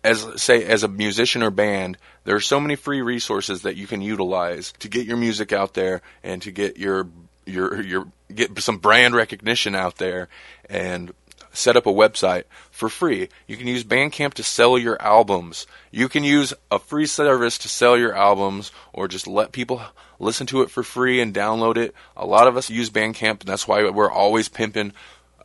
as 0.05 0.27
say 0.41 0.65
as 0.65 0.83
a 0.83 0.89
musician 0.89 1.43
or 1.43 1.51
band, 1.51 1.99
there 2.25 2.37
are 2.37 2.41
so 2.41 2.61
many 2.61 2.77
free 2.77 3.03
resources 3.03 3.63
that 3.63 3.77
you 3.77 3.87
can 3.87 4.01
utilize 4.01 4.73
to 4.79 4.89
get 4.89 5.07
your 5.07 5.17
music 5.17 5.53
out 5.53 5.75
there 5.75 6.03
and 6.23 6.41
to 6.43 6.51
get 6.51 6.77
your 6.79 7.09
your 7.47 7.81
your 7.83 8.07
get 8.33 8.59
some 8.61 8.79
brand 8.79 9.15
recognition 9.15 9.75
out 9.75 9.97
there 9.97 10.29
and 10.69 11.13
set 11.59 11.77
up 11.77 11.87
a 11.87 11.93
website 11.93 12.45
for 12.71 12.89
free. 12.89 13.29
You 13.47 13.57
can 13.57 13.67
use 13.67 13.85
Bandcamp 13.85 14.35
to 14.35 14.43
sell 14.43 14.79
your 14.79 15.01
albums. 15.03 15.67
You 15.91 16.09
can 16.09 16.25
use 16.25 16.55
a 16.71 16.79
free 16.79 17.07
service 17.07 17.59
to 17.59 17.69
sell 17.69 17.99
your 17.99 18.15
albums 18.15 18.73
or 18.93 19.09
just 19.09 19.27
let 19.27 19.53
people 19.53 19.83
listen 20.19 20.47
to 20.49 20.63
it 20.63 20.71
for 20.71 20.83
free 20.83 21.21
and 21.21 21.35
download 21.35 21.77
it. 21.77 21.95
A 22.17 22.27
lot 22.27 22.47
of 22.47 22.57
us 22.57 22.71
use 22.71 22.91
Bandcamp, 22.91 23.41
and 23.41 23.49
that's 23.49 23.69
why 23.69 23.89
we're 23.91 24.11
always 24.11 24.49
pimping 24.49 24.93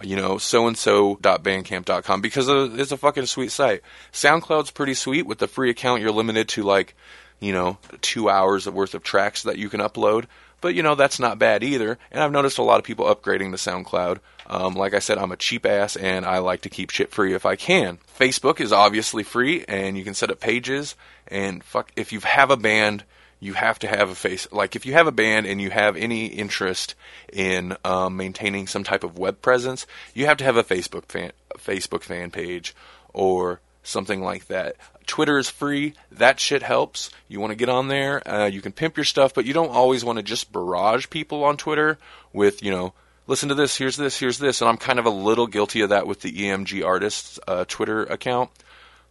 you 0.02 0.15
know, 0.15 0.38
so 0.38 0.67
and 0.67 0.78
so.bandcamp.com 0.78 2.21
because 2.21 2.47
it's 2.49 2.91
a 2.91 2.97
fucking 2.97 3.26
sweet 3.26 3.52
site. 3.52 3.82
SoundCloud's 4.12 4.71
pretty 4.71 4.93
sweet. 4.93 5.26
With 5.26 5.39
the 5.39 5.47
free 5.47 5.69
account, 5.69 6.02
you're 6.02 6.12
limited 6.12 6.49
to 6.49 6.63
like, 6.63 6.95
you 7.39 7.54
know, 7.54 7.78
two 8.02 8.30
hours 8.30 8.67
worth 8.67 8.93
of 8.95 9.04
tracks 9.04 9.43
that 9.43 9.58
you 9.58 9.69
can 9.69 9.80
upload. 9.80 10.26
But, 10.62 10.76
you 10.76 10.84
know, 10.84 10.95
that's 10.95 11.19
not 11.19 11.39
bad 11.39 11.63
either. 11.63 11.97
And 12.12 12.23
I've 12.23 12.32
noticed 12.32 12.58
a 12.58 12.63
lot 12.63 12.80
of 12.80 12.86
people 12.86 13.06
upgrading 13.06 13.52
to 13.52 13.58
SoundCloud. 13.58 14.19
Um, 14.47 14.75
like 14.75 14.93
I 14.93 14.99
said, 14.99 15.17
I'm 15.17 15.32
a 15.32 15.38
cheap 15.38 15.65
ass 15.65 15.95
and 15.95 16.25
I 16.25 16.39
like 16.39 16.62
to 16.62 16.69
keep 16.69 16.89
shit 16.89 17.12
free 17.12 17.34
if 17.34 17.45
I 17.45 17.56
can. 17.56 17.99
Facebook 18.17 18.60
is 18.60 18.73
obviously 18.73 19.23
free 19.23 19.65
and 19.67 19.97
you 19.97 20.03
can 20.03 20.13
set 20.13 20.32
up 20.32 20.39
pages. 20.39 20.95
And 21.27 21.63
fuck, 21.63 21.91
if 21.95 22.12
you 22.12 22.19
have 22.21 22.51
a 22.51 22.58
band, 22.58 23.03
you 23.43 23.53
have 23.53 23.77
to 23.77 23.88
have 23.88 24.10
a 24.10 24.15
face 24.15 24.47
like 24.51 24.75
if 24.75 24.86
you 24.86 24.93
have 24.93 25.06
a 25.06 25.12
band 25.12 25.45
and 25.45 25.60
you 25.60 25.69
have 25.69 25.97
any 25.97 26.27
interest 26.27 26.95
in 27.32 27.75
um, 27.84 28.15
maintaining 28.15 28.67
some 28.67 28.86
type 28.86 29.03
of 29.03 29.17
web 29.17 29.41
presence 29.41 29.86
you 30.13 30.25
have 30.25 30.38
to 30.38 30.45
have 30.45 30.56
a 30.56 30.63
facebook 30.63 31.06
fan 31.08 31.32
facebook 31.58 32.03
fan 32.03 32.32
page 32.32 32.73
or 33.12 33.60
something 33.84 34.21
like 34.21 34.47
that 34.47 34.77
twitter 35.06 35.38
is 35.38 35.49
free 35.49 35.93
that 36.10 36.39
shit 36.39 36.63
helps 36.63 37.10
you 37.27 37.39
want 37.41 37.51
to 37.51 37.56
get 37.56 37.67
on 37.67 37.89
there 37.89 38.25
uh, 38.27 38.45
you 38.45 38.62
can 38.62 38.71
pimp 38.71 38.95
your 38.95 39.03
stuff 39.03 39.34
but 39.34 39.45
you 39.45 39.53
don't 39.53 39.71
always 39.71 40.06
want 40.06 40.17
to 40.17 40.23
just 40.23 40.53
barrage 40.53 41.10
people 41.10 41.43
on 41.43 41.58
twitter 41.58 41.97
with 42.32 42.63
you 42.63 42.71
know 42.71 42.93
listen 43.27 43.49
to 43.49 43.55
this 43.55 43.77
here's 43.77 43.97
this 43.97 44.19
here's 44.19 44.38
this. 44.38 44.62
And 44.62 44.69
i'm 44.69 44.77
kind 44.77 44.99
of 44.99 45.05
a 45.05 45.12
little 45.12 45.47
guilty 45.47 45.81
of 45.81 45.89
that 45.89 46.07
with 46.07 46.21
the 46.21 46.31
emg 46.31 46.86
artists 46.86 47.39
uh, 47.47 47.65
twitter 47.67 48.03
account. 48.03 48.49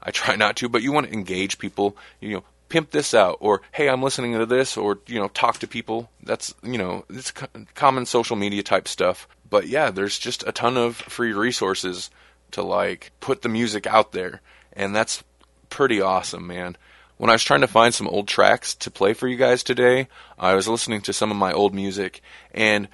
I 0.03 0.11
try 0.11 0.37
not 0.37 0.57
to, 0.57 0.68
but 0.68 0.83
you 0.83 0.92
want 0.92 1.07
to 1.07 1.12
engage 1.12 1.59
people. 1.59 1.96
You 2.20 2.37
know, 2.37 2.44
pimp 2.68 2.90
this 2.90 3.12
out 3.12 3.37
or 3.40 3.61
hey 3.72 3.87
i'm 3.87 4.03
listening 4.03 4.33
to 4.33 4.46
this 4.46 4.79
or 4.79 4.98
you 5.07 5.18
know 5.18 5.29
talk 5.29 5.59
to 5.59 5.66
people. 5.66 6.11
That's 6.22 6.55
you 6.62 6.79
know 6.79 7.05
it's 7.11 7.33
common 7.75 8.07
social 8.07 8.37
media 8.37 8.62
type 8.62 8.88
stuff. 8.88 9.29
But 9.48 9.68
yeah 9.68 9.90
there's 9.90 10.18
just 10.18 10.46
a 10.46 10.53
ton 10.53 10.77
of 10.77 10.96
free 10.96 11.33
resources 11.33 12.11
to 12.53 12.62
like 12.62 13.12
put 13.20 13.42
the 13.42 13.48
music 13.48 13.87
out 13.87 14.12
there. 14.12 14.40
And 14.72 14.94
that's 14.96 15.22
pretty 15.68 16.01
awesome 16.01 16.46
man. 16.46 16.77
When 17.18 17.31
i 17.31 17.35
was 17.35 17.44
trying 17.44 17.61
to 17.61 17.68
find 17.68 17.94
some 17.94 18.09
old 18.09 18.27
tracks 18.27 18.75
to 18.77 18.90
play 18.90 19.12
for 19.12 19.29
you 19.29 19.37
guys 19.37 19.62
today 19.62 20.09
i 20.38 20.55
was 20.55 20.66
listening 20.66 21.03
to 21.03 21.12
some 21.12 21.31
of 21.31 21.37
my 21.37 21.53
old 21.53 21.75
music. 21.75 22.20
And 22.53 22.88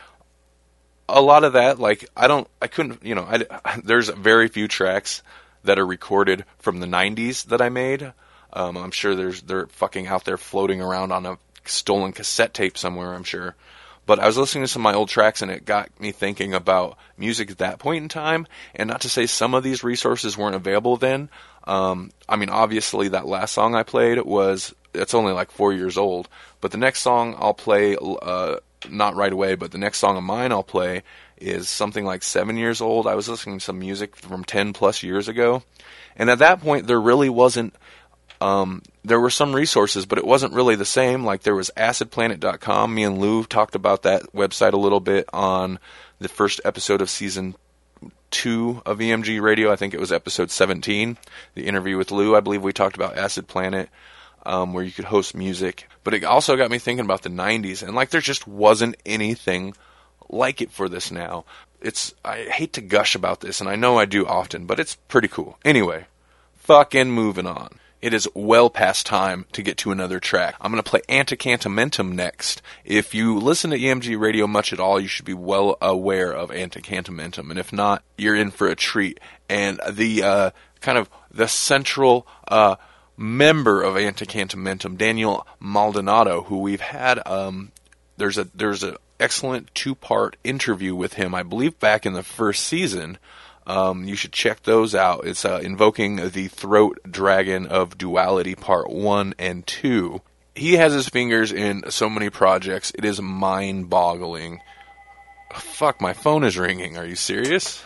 a 1.09 1.21
lot 1.21 1.44
of 1.44 1.55
that 1.55 1.79
like 1.79 2.09
i 2.16 2.27
don't 2.27 2.49
i 2.61 2.66
couldn't 2.66 3.05
you 3.05 3.14
know 3.14 3.27
I, 3.29 3.81
there's 3.85 4.09
very 4.09 4.49
few 4.49 4.68
tracks 4.68 5.23
that 5.64 5.79
are 5.79 5.87
recorded 5.87 6.44
from 6.59 6.81
the 6.81 6.87
90s 6.87 7.47
that 7.47 7.61
i 7.62 7.68
made 7.68 8.12
um, 8.53 8.77
I'm 8.77 8.90
sure 8.90 9.14
there's 9.14 9.42
they're 9.42 9.66
fucking 9.66 10.07
out 10.07 10.25
there 10.25 10.38
floating 10.38 10.81
around 10.81 11.12
on 11.12 11.27
a 11.27 11.38
stolen 11.64 12.12
cassette 12.12 12.55
tape 12.55 12.79
somewhere. 12.79 13.14
I'm 13.14 13.25
sure. 13.25 13.55
But 14.07 14.18
I 14.18 14.27
was 14.27 14.38
listening 14.38 14.64
to 14.64 14.68
some 14.68 14.81
of 14.81 14.85
my 14.85 14.94
old 14.94 15.11
tracks 15.11 15.42
and 15.42 15.51
it 15.51 15.66
got 15.66 16.01
me 16.01 16.12
thinking 16.12 16.55
about 16.55 16.97
music 17.18 17.51
at 17.51 17.59
that 17.59 17.79
point 17.79 18.03
in 18.03 18.09
time. 18.09 18.47
And 18.75 18.88
not 18.88 19.03
to 19.03 19.11
say 19.11 19.27
some 19.27 19.53
of 19.53 19.62
these 19.62 19.85
resources 19.85 20.38
weren't 20.38 20.57
available 20.57 20.97
then. 20.97 21.29
Um, 21.64 22.11
I 22.27 22.37
mean, 22.37 22.49
obviously 22.49 23.09
that 23.09 23.27
last 23.27 23.53
song 23.53 23.75
I 23.75 23.83
played 23.83 24.18
was 24.23 24.75
it's 24.94 25.12
only 25.12 25.35
like 25.35 25.51
four 25.51 25.75
years 25.75 25.99
old. 25.99 26.27
But 26.62 26.71
the 26.71 26.79
next 26.79 27.03
song 27.03 27.37
I'll 27.38 27.53
play, 27.53 27.97
uh, 28.01 28.57
not 28.88 29.17
right 29.17 29.33
away, 29.33 29.55
but 29.55 29.73
the 29.73 29.79
next 29.79 29.99
song 29.99 30.17
of 30.17 30.23
mine 30.23 30.53
I'll 30.53 30.62
play 30.62 31.03
is 31.37 31.69
something 31.69 32.05
like 32.05 32.23
seven 32.23 32.57
years 32.57 32.81
old. 32.81 33.07
I 33.07 33.14
was 33.14 33.29
listening 33.29 33.59
to 33.59 33.64
some 33.64 33.79
music 33.79 34.17
from 34.17 34.45
10 34.45 34.73
plus 34.73 35.03
years 35.03 35.29
ago. 35.29 35.62
And 36.17 36.31
at 36.31 36.41
that 36.41 36.61
point, 36.61 36.87
there 36.87 37.01
really 37.01 37.29
wasn't, 37.29 37.75
um, 38.41 38.83
there 39.05 39.21
were 39.21 39.31
some 39.31 39.55
resources, 39.55 40.05
but 40.07 40.19
it 40.19 40.27
wasn't 40.27 40.53
really 40.53 40.75
the 40.75 40.85
same. 40.85 41.25
Like 41.25 41.43
there 41.43 41.55
was 41.55 41.71
acidplanet.com. 41.77 42.95
Me 42.95 43.05
and 43.05 43.19
Lou 43.19 43.45
talked 43.45 43.75
about 43.75 44.03
that 44.03 44.23
website 44.33 44.73
a 44.73 44.79
little 44.79 45.01
bit 45.01 45.29
on 45.33 45.79
the 46.19 46.29
first 46.29 46.61
episode 46.64 47.01
of 47.01 47.11
season 47.11 47.55
two 48.31 48.83
of 48.85 48.99
EMG 48.99 49.41
Radio. 49.41 49.73
I 49.73 49.77
think 49.77 49.95
it 49.95 50.01
was 50.01 50.12
episode 50.12 50.51
17, 50.51 51.17
the 51.55 51.67
interview 51.67 51.97
with 51.97 52.11
Lou. 52.11 52.37
I 52.37 52.41
believe 52.41 52.62
we 52.62 52.73
talked 52.73 52.97
about 52.97 53.17
Acid 53.17 53.49
Planet, 53.49 53.88
um, 54.44 54.72
where 54.72 54.85
you 54.85 54.90
could 54.90 55.07
host 55.07 55.35
music. 55.35 55.88
But 56.05 56.14
it 56.14 56.24
also 56.24 56.57
got 56.57 56.70
me 56.70 56.79
thinking 56.79 57.05
about 57.05 57.22
the 57.22 57.29
90s, 57.29 57.83
and 57.83 57.94
like 57.94 58.11
there 58.11 58.20
just 58.20 58.46
wasn't 58.46 58.96
anything 59.05 59.74
like 60.29 60.61
it 60.61 60.70
for 60.70 60.88
this 60.88 61.11
now. 61.11 61.44
It's 61.81 62.14
I 62.24 62.44
hate 62.44 62.72
to 62.74 62.81
gush 62.81 63.14
about 63.14 63.40
this, 63.40 63.61
and 63.61 63.68
I 63.68 63.77
know 63.77 63.98
I 63.98 64.05
do 64.05 64.27
often, 64.27 64.66
but 64.66 64.81
it's 64.81 64.96
pretty 64.96 65.29
cool. 65.29 65.59
Anyway, 65.64 66.07
fucking 66.57 67.11
moving 67.11 67.46
on. 67.46 67.79
It 68.01 68.14
is 68.14 68.29
well 68.33 68.70
past 68.70 69.07
time 69.07 69.46
to 69.53 69.62
get 69.62 69.77
to 69.79 69.90
another 69.90 70.20
track. 70.20 70.55
I'm 70.61 70.70
going 70.70 70.83
to 70.83 70.88
play 70.88 71.01
Antecantamentum 71.09 72.12
next. 72.12 72.62
If 72.85 73.12
you 73.12 73.37
listen 73.38 73.70
to 73.70 73.79
EMG 73.79 74.18
radio 74.18 74.46
much 74.46 74.72
at 74.72 74.79
all, 74.79 75.01
you 75.01 75.09
should 75.09 75.24
be 75.24 75.35
well 75.35 75.77
aware 75.83 76.33
of 76.33 76.51
Antecantamentum, 76.51 77.51
and 77.51 77.59
if 77.59 77.72
not, 77.72 78.05
you're 78.16 78.37
in 78.37 78.53
for 78.53 78.68
a 78.68 78.77
treat. 78.77 79.18
And 79.48 79.81
the 79.90 80.22
uh, 80.22 80.51
kind 80.81 80.96
of 80.96 81.11
the 81.31 81.48
central 81.48 82.27
uh, 82.46 82.77
member 83.18 83.83
of 83.83 83.96
Antecantamentum, 83.96 84.96
Daniel 84.96 85.46
Maldonado, 85.61 86.42
who 86.42 86.59
we've 86.59 86.81
had. 86.81 87.20
Um, 87.26 87.72
there's 88.16 88.38
a 88.38 88.48
there's 88.54 88.85
an 88.85 88.96
excellent 89.20 89.74
two 89.74 89.94
part 89.94 90.37
interview 90.44 90.94
with 90.94 91.14
him, 91.14 91.35
I 91.35 91.42
believe, 91.42 91.78
back 91.81 92.07
in 92.07 92.14
the 92.14 92.22
first 92.22 92.64
season. 92.64 93.18
Um, 93.66 94.04
you 94.04 94.14
should 94.14 94.33
check 94.33 94.62
those 94.62 94.94
out. 94.94 95.26
It's 95.26 95.44
uh, 95.44 95.61
invoking 95.62 96.16
the 96.31 96.48
throat 96.48 97.00
dragon 97.09 97.66
of 97.66 97.98
duality, 97.98 98.54
part 98.54 98.88
one 98.88 99.35
and 99.38 99.66
two. 99.66 100.22
He 100.54 100.74
has 100.74 100.92
his 100.92 101.09
fingers 101.09 101.52
in 101.52 101.90
so 101.90 102.09
many 102.09 102.31
projects; 102.31 102.92
it 102.94 103.04
is 103.04 103.20
mind 103.20 103.90
boggling. 103.90 104.61
Fuck, 105.52 106.00
my 106.00 106.12
phone 106.12 106.44
is 106.44 106.59
ringing. 106.59 106.96
Are 106.96 107.07
you 107.07 107.16
serious? 107.16 107.83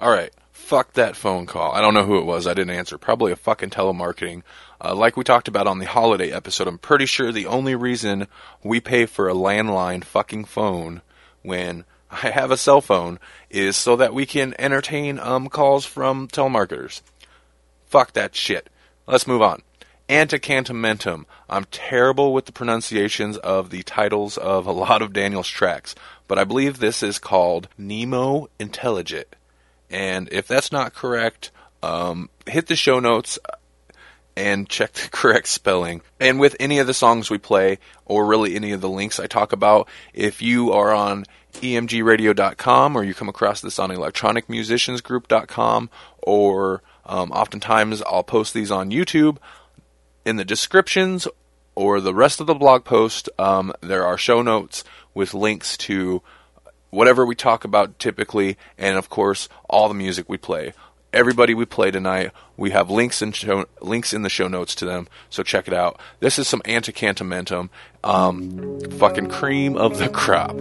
All 0.00 0.10
right 0.10 0.32
fuck 0.66 0.94
that 0.94 1.14
phone 1.14 1.46
call. 1.46 1.72
I 1.72 1.80
don't 1.80 1.94
know 1.94 2.04
who 2.04 2.18
it 2.18 2.24
was. 2.24 2.48
I 2.48 2.54
didn't 2.54 2.74
answer. 2.74 2.98
Probably 2.98 3.30
a 3.30 3.36
fucking 3.36 3.70
telemarketing. 3.70 4.42
Uh, 4.80 4.94
like 4.94 5.16
we 5.16 5.24
talked 5.24 5.48
about 5.48 5.66
on 5.66 5.78
the 5.78 5.86
holiday 5.86 6.30
episode, 6.30 6.68
I'm 6.68 6.78
pretty 6.78 7.06
sure 7.06 7.32
the 7.32 7.46
only 7.46 7.74
reason 7.74 8.26
we 8.62 8.80
pay 8.80 9.06
for 9.06 9.28
a 9.28 9.34
landline 9.34 10.04
fucking 10.04 10.44
phone 10.44 11.02
when 11.42 11.84
I 12.10 12.30
have 12.30 12.50
a 12.50 12.56
cell 12.56 12.80
phone 12.80 13.18
is 13.50 13.76
so 13.76 13.96
that 13.96 14.14
we 14.14 14.26
can 14.26 14.54
entertain 14.58 15.18
um, 15.18 15.48
calls 15.48 15.84
from 15.84 16.28
telemarketers. 16.28 17.02
Fuck 17.86 18.12
that 18.12 18.34
shit. 18.34 18.68
Let's 19.06 19.26
move 19.26 19.42
on. 19.42 19.62
Antecantamentum. 20.08 21.24
I'm 21.48 21.64
terrible 21.64 22.32
with 22.32 22.46
the 22.46 22.52
pronunciations 22.52 23.36
of 23.38 23.70
the 23.70 23.82
titles 23.82 24.36
of 24.38 24.66
a 24.66 24.72
lot 24.86 25.02
of 25.02 25.12
Daniel's 25.12 25.48
tracks, 25.48 25.94
but 26.28 26.38
I 26.38 26.44
believe 26.44 26.78
this 26.78 27.02
is 27.02 27.18
called 27.18 27.68
Nemo 27.78 28.48
Intelligent. 28.58 29.34
And 29.90 30.28
if 30.32 30.46
that's 30.46 30.72
not 30.72 30.94
correct, 30.94 31.50
um, 31.82 32.30
hit 32.46 32.66
the 32.66 32.76
show 32.76 32.98
notes 33.00 33.38
and 34.36 34.68
check 34.68 34.92
the 34.92 35.08
correct 35.10 35.48
spelling. 35.48 36.02
And 36.20 36.38
with 36.38 36.56
any 36.60 36.78
of 36.78 36.86
the 36.86 36.94
songs 36.94 37.30
we 37.30 37.38
play, 37.38 37.78
or 38.04 38.26
really 38.26 38.54
any 38.54 38.72
of 38.72 38.80
the 38.80 38.88
links 38.88 39.18
I 39.18 39.26
talk 39.26 39.52
about, 39.52 39.88
if 40.12 40.42
you 40.42 40.72
are 40.72 40.92
on 40.92 41.24
emgradio.com 41.54 42.96
or 42.96 43.02
you 43.02 43.14
come 43.14 43.28
across 43.28 43.60
this 43.60 43.78
on 43.78 43.90
electronicmusiciansgroup.com, 43.90 45.90
or 46.18 46.82
um, 47.06 47.32
oftentimes 47.32 48.02
I'll 48.02 48.22
post 48.22 48.52
these 48.52 48.70
on 48.70 48.90
YouTube, 48.90 49.38
in 50.24 50.36
the 50.36 50.44
descriptions 50.44 51.26
or 51.74 52.00
the 52.00 52.14
rest 52.14 52.40
of 52.40 52.46
the 52.46 52.54
blog 52.54 52.84
post, 52.84 53.28
um, 53.38 53.72
there 53.80 54.04
are 54.04 54.18
show 54.18 54.42
notes 54.42 54.84
with 55.14 55.34
links 55.34 55.76
to 55.76 56.22
whatever 56.90 57.24
we 57.24 57.34
talk 57.34 57.64
about 57.64 57.98
typically, 57.98 58.56
and 58.78 58.96
of 58.96 59.08
course, 59.08 59.48
all 59.68 59.88
the 59.88 59.94
music 59.94 60.28
we 60.28 60.36
play. 60.36 60.72
Everybody 61.12 61.54
we 61.54 61.64
play 61.64 61.90
tonight, 61.90 62.32
we 62.56 62.70
have 62.70 62.90
links 62.90 63.22
in 63.22 63.32
show, 63.32 63.64
links 63.80 64.12
in 64.12 64.22
the 64.22 64.28
show 64.28 64.48
notes 64.48 64.74
to 64.76 64.84
them, 64.84 65.08
so 65.30 65.42
check 65.42 65.66
it 65.66 65.74
out. 65.74 65.98
This 66.20 66.38
is 66.38 66.48
some 66.48 66.60
Antecantamentum, 66.66 67.70
um, 68.04 68.80
fucking 68.98 69.28
cream 69.28 69.76
of 69.76 69.98
the 69.98 70.08
crop. 70.08 70.56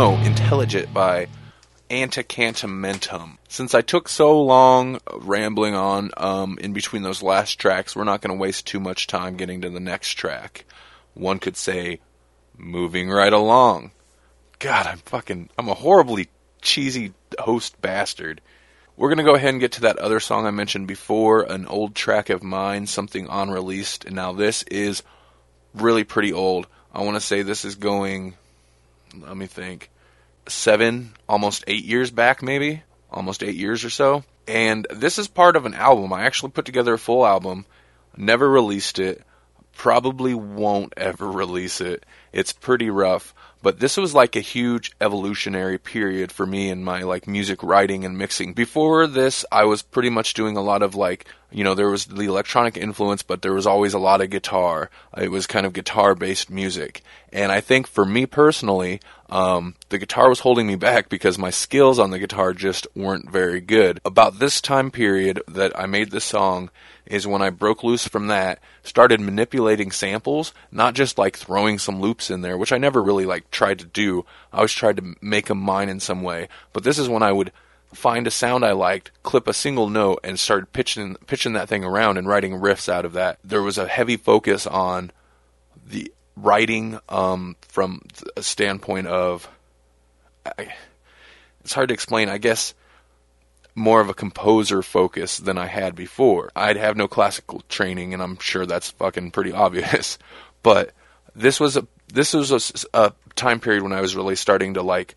Nemo 0.00 0.16
Intelligent 0.22 0.94
by 0.94 1.26
Antecantamentum. 1.90 3.36
Since 3.48 3.74
I 3.74 3.82
took 3.82 4.08
so 4.08 4.40
long 4.40 4.98
rambling 5.14 5.74
on 5.74 6.10
um, 6.16 6.56
in 6.58 6.72
between 6.72 7.02
those 7.02 7.22
last 7.22 7.56
tracks, 7.58 7.94
we're 7.94 8.04
not 8.04 8.22
going 8.22 8.34
to 8.34 8.40
waste 8.40 8.66
too 8.66 8.80
much 8.80 9.08
time 9.08 9.36
getting 9.36 9.60
to 9.60 9.68
the 9.68 9.78
next 9.78 10.14
track. 10.14 10.64
One 11.12 11.38
could 11.38 11.54
say, 11.54 12.00
moving 12.56 13.10
right 13.10 13.30
along. 13.30 13.90
God, 14.58 14.86
I'm 14.86 15.00
fucking, 15.00 15.50
I'm 15.58 15.68
a 15.68 15.74
horribly 15.74 16.30
cheesy 16.62 17.12
host 17.38 17.78
bastard. 17.82 18.40
We're 18.96 19.08
going 19.10 19.18
to 19.18 19.24
go 19.24 19.34
ahead 19.34 19.50
and 19.50 19.60
get 19.60 19.72
to 19.72 19.82
that 19.82 19.98
other 19.98 20.20
song 20.20 20.46
I 20.46 20.50
mentioned 20.50 20.86
before, 20.86 21.42
an 21.42 21.66
old 21.66 21.94
track 21.94 22.30
of 22.30 22.42
mine, 22.42 22.86
something 22.86 23.26
unreleased. 23.28 24.06
And 24.06 24.16
now 24.16 24.32
this 24.32 24.62
is 24.62 25.02
really 25.74 26.04
pretty 26.04 26.32
old. 26.32 26.68
I 26.90 27.02
want 27.02 27.16
to 27.16 27.20
say 27.20 27.42
this 27.42 27.66
is 27.66 27.74
going, 27.74 28.32
let 29.18 29.36
me 29.36 29.46
think, 29.46 29.90
seven, 30.48 31.12
almost 31.28 31.64
eight 31.66 31.84
years 31.84 32.10
back, 32.10 32.42
maybe, 32.42 32.82
almost 33.10 33.42
eight 33.42 33.56
years 33.56 33.84
or 33.84 33.90
so. 33.90 34.24
And 34.46 34.86
this 34.90 35.18
is 35.18 35.28
part 35.28 35.56
of 35.56 35.66
an 35.66 35.74
album. 35.74 36.12
I 36.12 36.24
actually 36.24 36.52
put 36.52 36.64
together 36.64 36.94
a 36.94 36.98
full 36.98 37.26
album, 37.26 37.66
never 38.16 38.48
released 38.48 38.98
it, 38.98 39.22
probably 39.76 40.34
won't 40.34 40.94
ever 40.96 41.30
release 41.30 41.80
it. 41.80 42.04
It's 42.32 42.52
pretty 42.52 42.90
rough. 42.90 43.34
But 43.62 43.78
this 43.78 43.96
was 43.96 44.14
like 44.14 44.36
a 44.36 44.40
huge 44.40 44.92
evolutionary 45.00 45.76
period 45.78 46.32
for 46.32 46.46
me 46.46 46.70
in 46.70 46.82
my 46.82 47.02
like 47.02 47.26
music 47.26 47.62
writing 47.62 48.04
and 48.04 48.16
mixing. 48.16 48.54
Before 48.54 49.06
this, 49.06 49.44
I 49.52 49.64
was 49.64 49.82
pretty 49.82 50.08
much 50.08 50.34
doing 50.34 50.56
a 50.56 50.62
lot 50.62 50.82
of 50.82 50.94
like, 50.94 51.26
you 51.50 51.62
know, 51.62 51.74
there 51.74 51.90
was 51.90 52.06
the 52.06 52.22
electronic 52.22 52.78
influence, 52.78 53.22
but 53.22 53.42
there 53.42 53.52
was 53.52 53.66
always 53.66 53.92
a 53.92 53.98
lot 53.98 54.22
of 54.22 54.30
guitar. 54.30 54.88
It 55.16 55.30
was 55.30 55.46
kind 55.46 55.66
of 55.66 55.74
guitar 55.74 56.14
based 56.14 56.48
music. 56.48 57.02
And 57.32 57.52
I 57.52 57.60
think 57.60 57.86
for 57.86 58.06
me 58.06 58.24
personally, 58.24 59.00
um, 59.30 59.76
the 59.88 59.98
guitar 59.98 60.28
was 60.28 60.40
holding 60.40 60.66
me 60.66 60.74
back 60.74 61.08
because 61.08 61.38
my 61.38 61.50
skills 61.50 61.98
on 61.98 62.10
the 62.10 62.18
guitar 62.18 62.52
just 62.52 62.86
weren't 62.96 63.30
very 63.30 63.60
good. 63.60 64.00
About 64.04 64.38
this 64.38 64.60
time 64.60 64.90
period 64.90 65.40
that 65.46 65.78
I 65.78 65.86
made 65.86 66.10
this 66.10 66.24
song 66.24 66.70
is 67.06 67.26
when 67.26 67.42
I 67.42 67.50
broke 67.50 67.84
loose 67.84 68.06
from 68.06 68.26
that, 68.26 68.60
started 68.82 69.20
manipulating 69.20 69.92
samples, 69.92 70.52
not 70.72 70.94
just 70.94 71.18
like 71.18 71.36
throwing 71.36 71.78
some 71.78 72.00
loops 72.00 72.30
in 72.30 72.42
there, 72.42 72.58
which 72.58 72.72
I 72.72 72.78
never 72.78 73.02
really 73.02 73.24
like 73.24 73.50
tried 73.50 73.78
to 73.80 73.86
do. 73.86 74.24
I 74.52 74.58
always 74.58 74.72
tried 74.72 74.96
to 74.96 75.14
make 75.20 75.46
them 75.46 75.58
mine 75.58 75.88
in 75.88 76.00
some 76.00 76.22
way. 76.22 76.48
But 76.72 76.84
this 76.84 76.98
is 76.98 77.08
when 77.08 77.22
I 77.22 77.32
would 77.32 77.52
find 77.94 78.26
a 78.26 78.30
sound 78.30 78.64
I 78.64 78.72
liked, 78.72 79.10
clip 79.22 79.48
a 79.48 79.52
single 79.52 79.88
note, 79.88 80.20
and 80.24 80.38
start 80.38 80.72
pitching 80.72 81.16
pitching 81.26 81.52
that 81.54 81.68
thing 81.68 81.84
around 81.84 82.18
and 82.18 82.28
writing 82.28 82.54
riffs 82.54 82.88
out 82.88 83.04
of 83.04 83.12
that. 83.14 83.38
There 83.44 83.62
was 83.62 83.78
a 83.78 83.88
heavy 83.88 84.16
focus 84.16 84.66
on 84.66 85.10
the 85.84 86.12
writing 86.42 86.98
um, 87.08 87.56
from 87.68 88.02
a 88.36 88.42
standpoint 88.42 89.06
of 89.06 89.48
I, 90.44 90.72
it's 91.62 91.72
hard 91.72 91.88
to 91.88 91.94
explain. 91.94 92.28
I 92.28 92.38
guess 92.38 92.74
more 93.74 94.00
of 94.00 94.08
a 94.08 94.14
composer 94.14 94.82
focus 94.82 95.38
than 95.38 95.58
I 95.58 95.66
had 95.66 95.94
before. 95.94 96.50
I'd 96.56 96.76
have 96.76 96.96
no 96.96 97.08
classical 97.08 97.62
training, 97.68 98.14
and 98.14 98.22
I'm 98.22 98.38
sure 98.38 98.66
that's 98.66 98.90
fucking 98.90 99.30
pretty 99.32 99.52
obvious. 99.52 100.18
But 100.62 100.92
this 101.34 101.58
was 101.58 101.78
a 101.78 101.86
this 102.12 102.34
was 102.34 102.52
a, 102.92 102.98
a 103.06 103.12
time 103.34 103.60
period 103.60 103.82
when 103.82 103.94
I 103.94 104.02
was 104.02 104.14
really 104.14 104.36
starting 104.36 104.74
to 104.74 104.82
like 104.82 105.14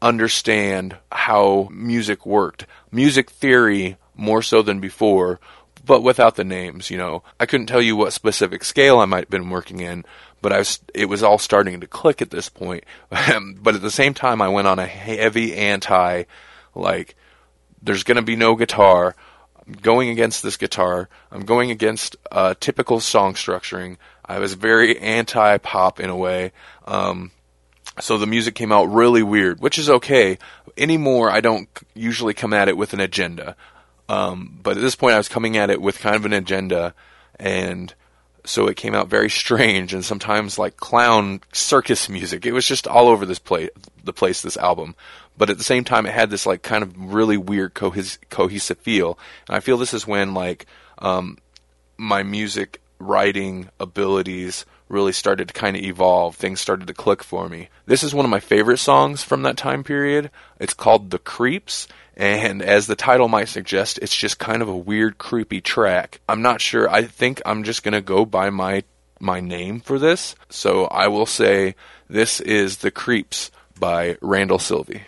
understand 0.00 0.96
how 1.12 1.68
music 1.70 2.24
worked, 2.24 2.64
music 2.90 3.28
theory 3.28 3.98
more 4.16 4.40
so 4.40 4.62
than 4.62 4.80
before, 4.80 5.38
but 5.84 6.02
without 6.02 6.36
the 6.36 6.44
names. 6.44 6.90
You 6.90 6.96
know, 6.96 7.22
I 7.38 7.44
couldn't 7.44 7.66
tell 7.66 7.82
you 7.82 7.94
what 7.94 8.14
specific 8.14 8.64
scale 8.64 8.98
I 8.98 9.04
might 9.04 9.24
have 9.24 9.30
been 9.30 9.50
working 9.50 9.80
in, 9.80 10.06
but 10.40 10.52
I 10.52 10.58
was 10.58 10.80
it 10.94 11.06
was 11.06 11.22
all 11.22 11.38
starting 11.38 11.80
to 11.80 11.86
click 11.86 12.22
at 12.22 12.30
this 12.30 12.48
point. 12.48 12.84
but 13.10 13.74
at 13.74 13.82
the 13.82 13.90
same 13.90 14.14
time, 14.14 14.42
I 14.42 14.48
went 14.48 14.68
on 14.68 14.78
a 14.78 14.86
heavy 14.86 15.56
anti 15.56 16.24
like 16.74 17.16
there's 17.82 18.04
going 18.04 18.16
to 18.16 18.22
be 18.22 18.36
no 18.36 18.54
guitar. 18.54 19.14
I'm 19.66 19.74
going 19.74 20.08
against 20.08 20.42
this 20.42 20.56
guitar. 20.56 21.08
I'm 21.30 21.44
going 21.44 21.70
against 21.70 22.16
uh, 22.30 22.54
typical 22.58 23.00
song 23.00 23.34
structuring. 23.34 23.96
I 24.24 24.38
was 24.38 24.54
very 24.54 24.98
anti 24.98 25.58
pop 25.58 26.00
in 26.00 26.10
a 26.10 26.16
way. 26.16 26.52
Um, 26.86 27.30
so 27.98 28.18
the 28.18 28.26
music 28.26 28.54
came 28.54 28.72
out 28.72 28.84
really 28.84 29.22
weird, 29.22 29.60
which 29.60 29.78
is 29.78 29.90
okay. 29.90 30.38
Anymore, 30.76 31.30
I 31.30 31.40
don't 31.40 31.68
usually 31.94 32.34
come 32.34 32.52
at 32.52 32.68
it 32.68 32.76
with 32.76 32.92
an 32.92 33.00
agenda. 33.00 33.56
Um, 34.08 34.58
but 34.62 34.76
at 34.76 34.80
this 34.80 34.96
point, 34.96 35.14
I 35.14 35.18
was 35.18 35.28
coming 35.28 35.56
at 35.56 35.70
it 35.70 35.80
with 35.80 36.00
kind 36.00 36.16
of 36.16 36.24
an 36.24 36.32
agenda, 36.32 36.94
and 37.38 37.94
so 38.50 38.66
it 38.66 38.76
came 38.76 38.96
out 38.96 39.08
very 39.08 39.30
strange 39.30 39.94
and 39.94 40.04
sometimes 40.04 40.58
like 40.58 40.76
clown 40.76 41.40
circus 41.52 42.08
music. 42.08 42.44
It 42.44 42.52
was 42.52 42.66
just 42.66 42.88
all 42.88 43.06
over 43.06 43.24
this 43.24 43.38
place, 43.38 43.70
the 44.02 44.12
place, 44.12 44.42
this 44.42 44.56
album. 44.56 44.96
But 45.38 45.50
at 45.50 45.58
the 45.58 45.64
same 45.64 45.84
time 45.84 46.04
it 46.04 46.12
had 46.12 46.30
this 46.30 46.46
like 46.46 46.62
kind 46.62 46.82
of 46.82 46.92
really 46.96 47.36
weird 47.36 47.74
cohes- 47.74 48.18
cohesive 48.28 48.78
feel. 48.78 49.18
And 49.46 49.56
i 49.56 49.60
feel 49.60 49.78
this 49.78 49.94
is 49.94 50.06
when 50.06 50.34
like 50.34 50.66
um, 50.98 51.38
my 51.96 52.24
music 52.24 52.82
writing 52.98 53.68
abilities 53.78 54.66
really 54.88 55.12
started 55.12 55.46
to 55.46 55.54
kind 55.54 55.76
of 55.76 55.82
evolve. 55.84 56.34
Things 56.34 56.60
started 56.60 56.88
to 56.88 56.94
click 56.94 57.22
for 57.22 57.48
me. 57.48 57.68
This 57.86 58.02
is 58.02 58.12
one 58.12 58.24
of 58.24 58.30
my 58.30 58.40
favorite 58.40 58.78
songs 58.78 59.22
from 59.22 59.42
that 59.42 59.56
time 59.56 59.84
period. 59.84 60.30
It's 60.58 60.74
called 60.74 61.10
the 61.10 61.20
creeps 61.20 61.86
and 62.20 62.62
as 62.62 62.86
the 62.86 62.96
title 62.96 63.28
might 63.28 63.48
suggest 63.48 63.98
it's 64.02 64.14
just 64.14 64.38
kind 64.38 64.62
of 64.62 64.68
a 64.68 64.76
weird 64.76 65.18
creepy 65.18 65.60
track. 65.60 66.20
I'm 66.28 66.42
not 66.42 66.60
sure. 66.60 66.88
I 66.88 67.02
think 67.02 67.40
i'm 67.44 67.64
just 67.64 67.82
going 67.82 67.94
to 67.94 68.00
go 68.00 68.24
by 68.24 68.50
my 68.50 68.84
my 69.18 69.40
name 69.40 69.80
for 69.80 69.98
this. 69.98 70.34
So 70.48 70.84
i 70.84 71.08
will 71.08 71.26
say 71.26 71.74
this 72.08 72.40
is 72.40 72.78
the 72.78 72.90
creeps 72.90 73.50
by 73.78 74.18
Randal 74.20 74.58
Silvey 74.58 75.02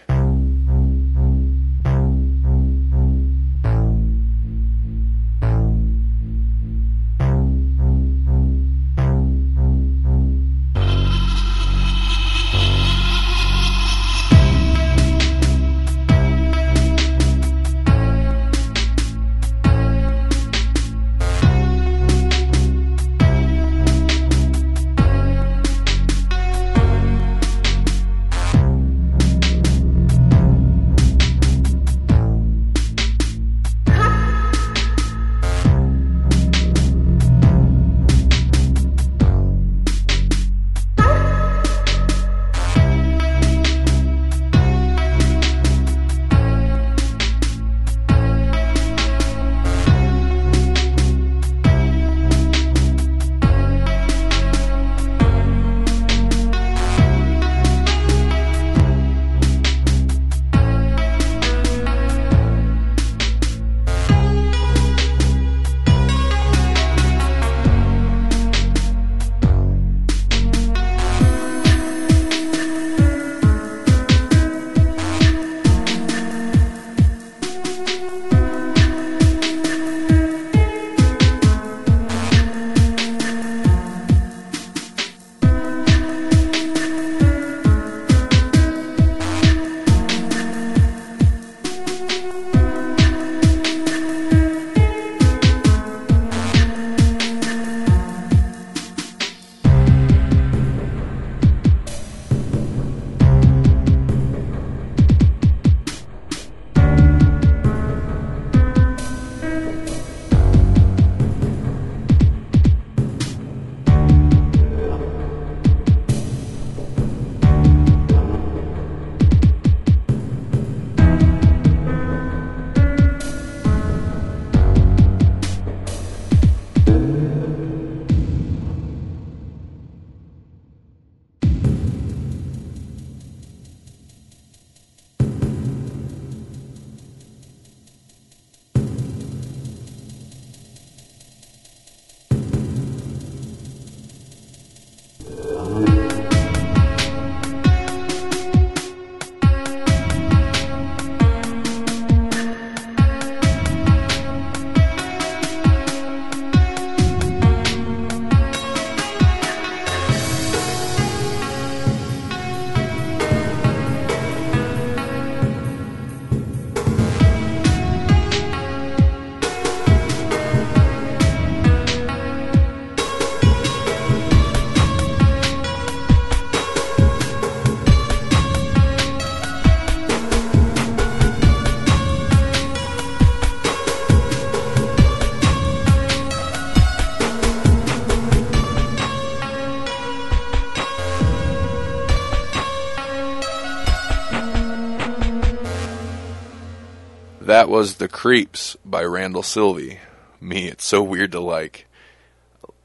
That 197.62 197.68
was 197.68 197.94
The 197.94 198.08
Creeps 198.08 198.76
by 198.84 199.04
Randal 199.04 199.42
Silvey. 199.42 199.98
Me, 200.40 200.66
it's 200.66 200.84
so 200.84 201.00
weird 201.00 201.30
to 201.30 201.38
like. 201.38 201.86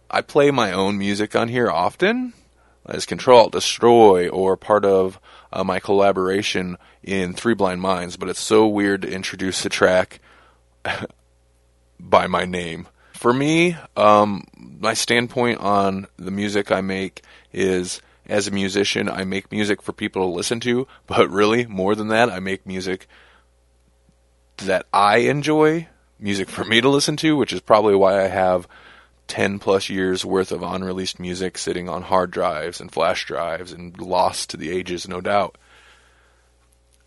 I 0.08 0.22
play 0.22 0.52
my 0.52 0.72
own 0.72 1.00
music 1.00 1.36
on 1.36 1.48
here 1.48 1.68
often 1.68 2.34
as 2.86 3.08
Control 3.08 3.50
Destroy 3.50 4.30
or 4.30 4.56
part 4.56 4.86
of 4.86 5.20
uh, 5.52 5.64
my 5.64 5.80
collaboration 5.80 6.78
in 7.02 7.34
Three 7.34 7.56
Blind 7.56 7.82
Minds, 7.82 8.18
but 8.18 8.30
it's 8.30 8.40
so 8.40 8.68
weird 8.68 9.02
to 9.02 9.12
introduce 9.12 9.66
a 9.66 9.70
track 9.70 10.20
by 12.00 12.28
my 12.28 12.46
name. 12.46 12.88
For 13.14 13.34
me, 13.34 13.78
um, 13.96 14.44
my 14.56 14.94
standpoint 14.94 15.60
on 15.60 16.06
the 16.18 16.30
music 16.30 16.72
I 16.72 16.82
make 16.82 17.24
is 17.52 18.00
as 18.28 18.48
a 18.48 18.52
musician, 18.52 19.10
I 19.10 19.24
make 19.24 19.52
music 19.52 19.82
for 19.82 19.92
people 19.92 20.22
to 20.22 20.36
listen 20.36 20.60
to, 20.60 20.88
but 21.08 21.32
really, 21.32 21.66
more 21.66 21.96
than 21.96 22.10
that, 22.10 22.30
I 22.30 22.40
make 22.40 22.68
music 22.68 23.08
that 24.58 24.86
I 24.94 25.18
enjoy, 25.18 25.88
music 26.20 26.50
for 26.50 26.64
me 26.64 26.82
to 26.82 26.90
listen 26.90 27.18
to, 27.18 27.36
which 27.36 27.54
is 27.54 27.62
probably 27.62 27.96
why 27.96 28.24
I 28.24 28.28
have 28.28 28.68
10 29.28 29.60
plus 29.60 29.90
years 29.90 30.26
worth 30.26 30.52
of 30.52 30.64
unreleased 30.64 31.20
music 31.20 31.58
sitting 31.58 31.90
on 31.90 32.04
hard 32.04 32.32
drives 32.32 32.80
and 32.80 32.92
flash 32.92 33.26
drives 33.26 33.72
and 33.72 34.00
lost 34.00 34.50
to 34.50 34.58
the 34.58 34.72
ages, 34.72 35.08
no 35.08 35.22
doubt. 35.22 35.58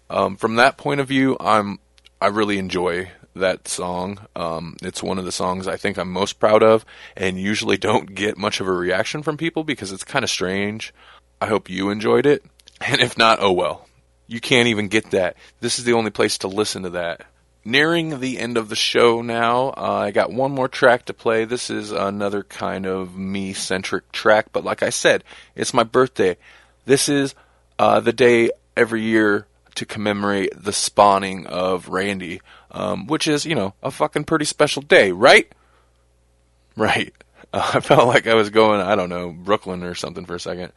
Um, 0.08 0.36
from 0.36 0.56
that 0.56 0.76
point 0.76 1.00
of 1.00 1.08
view, 1.08 1.36
I'm 1.40 1.78
I 2.20 2.26
really 2.26 2.58
enjoy 2.58 3.10
that 3.36 3.68
song. 3.68 4.18
Um, 4.36 4.76
it's 4.82 5.02
one 5.02 5.18
of 5.18 5.24
the 5.24 5.32
songs 5.32 5.66
I 5.66 5.76
think 5.76 5.96
I'm 5.96 6.12
most 6.12 6.38
proud 6.38 6.62
of, 6.62 6.84
and 7.16 7.40
usually 7.40 7.78
don't 7.78 8.14
get 8.14 8.36
much 8.36 8.60
of 8.60 8.66
a 8.66 8.72
reaction 8.72 9.22
from 9.22 9.36
people 9.36 9.64
because 9.64 9.92
it's 9.92 10.04
kind 10.04 10.24
of 10.24 10.30
strange. 10.30 10.92
I 11.40 11.46
hope 11.46 11.70
you 11.70 11.90
enjoyed 11.90 12.26
it, 12.26 12.44
and 12.80 13.00
if 13.00 13.16
not, 13.16 13.38
oh 13.40 13.52
well. 13.52 13.86
You 14.26 14.40
can't 14.40 14.68
even 14.68 14.86
get 14.86 15.10
that. 15.10 15.36
This 15.60 15.80
is 15.80 15.84
the 15.84 15.94
only 15.94 16.10
place 16.10 16.38
to 16.38 16.48
listen 16.48 16.84
to 16.84 16.90
that 16.90 17.26
nearing 17.64 18.20
the 18.20 18.38
end 18.38 18.56
of 18.56 18.68
the 18.68 18.76
show 18.76 19.22
now. 19.22 19.68
Uh, 19.76 20.04
I 20.06 20.10
got 20.10 20.32
one 20.32 20.52
more 20.52 20.68
track 20.68 21.04
to 21.06 21.14
play. 21.14 21.44
This 21.44 21.70
is 21.70 21.90
another 21.92 22.42
kind 22.42 22.86
of 22.86 23.16
me 23.16 23.52
centric 23.52 24.10
track, 24.12 24.46
but 24.52 24.64
like 24.64 24.82
I 24.82 24.90
said, 24.90 25.24
it's 25.54 25.74
my 25.74 25.82
birthday. 25.82 26.36
This 26.86 27.08
is 27.08 27.34
uh, 27.78 28.00
the 28.00 28.12
day 28.12 28.50
every 28.76 29.02
year 29.02 29.46
to 29.74 29.86
commemorate 29.86 30.52
the 30.56 30.72
spawning 30.72 31.46
of 31.46 31.88
Randy, 31.88 32.40
um, 32.70 33.06
which 33.06 33.28
is, 33.28 33.46
you 33.46 33.54
know, 33.54 33.74
a 33.82 33.90
fucking 33.90 34.24
pretty 34.24 34.44
special 34.44 34.82
day, 34.82 35.12
right? 35.12 35.50
Right. 36.76 37.14
Uh, 37.52 37.70
I 37.74 37.80
felt 37.80 38.08
like 38.08 38.26
I 38.26 38.34
was 38.34 38.50
going, 38.50 38.80
I 38.80 38.96
don't 38.96 39.08
know, 39.08 39.30
Brooklyn 39.30 39.82
or 39.82 39.94
something 39.94 40.24
for 40.24 40.34
a 40.34 40.40
second. 40.40 40.72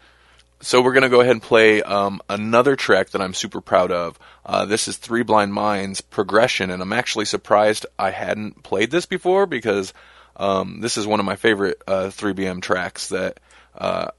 So 0.63 0.81
we're 0.81 0.93
going 0.93 1.03
to 1.03 1.09
go 1.09 1.19
ahead 1.19 1.33
and 1.33 1.41
play 1.41 1.83
um, 1.83 2.21
another 2.29 2.77
track 2.77 3.09
that 3.09 3.21
I'm 3.21 3.33
super 3.33 3.59
proud 3.59 3.91
of. 3.91 4.17
Uh, 4.45 4.63
this 4.63 4.87
is 4.87 4.95
Three 4.95 5.23
Blind 5.23 5.53
Minds 5.53 5.99
Progression, 5.99 6.69
and 6.69 6.81
I'm 6.81 6.93
actually 6.93 7.25
surprised 7.25 7.85
I 7.99 8.11
hadn't 8.11 8.63
played 8.63 8.89
this 8.89 9.05
before 9.05 9.45
because 9.45 9.93
um, 10.37 10.79
this 10.79 10.95
is 10.95 11.05
one 11.05 11.19
of 11.19 11.25
my 11.25 11.35
favorite 11.35 11.81
uh, 11.85 12.05
3BM 12.05 12.61
tracks 12.61 13.09
that 13.09 13.41
uh, 13.77 14.11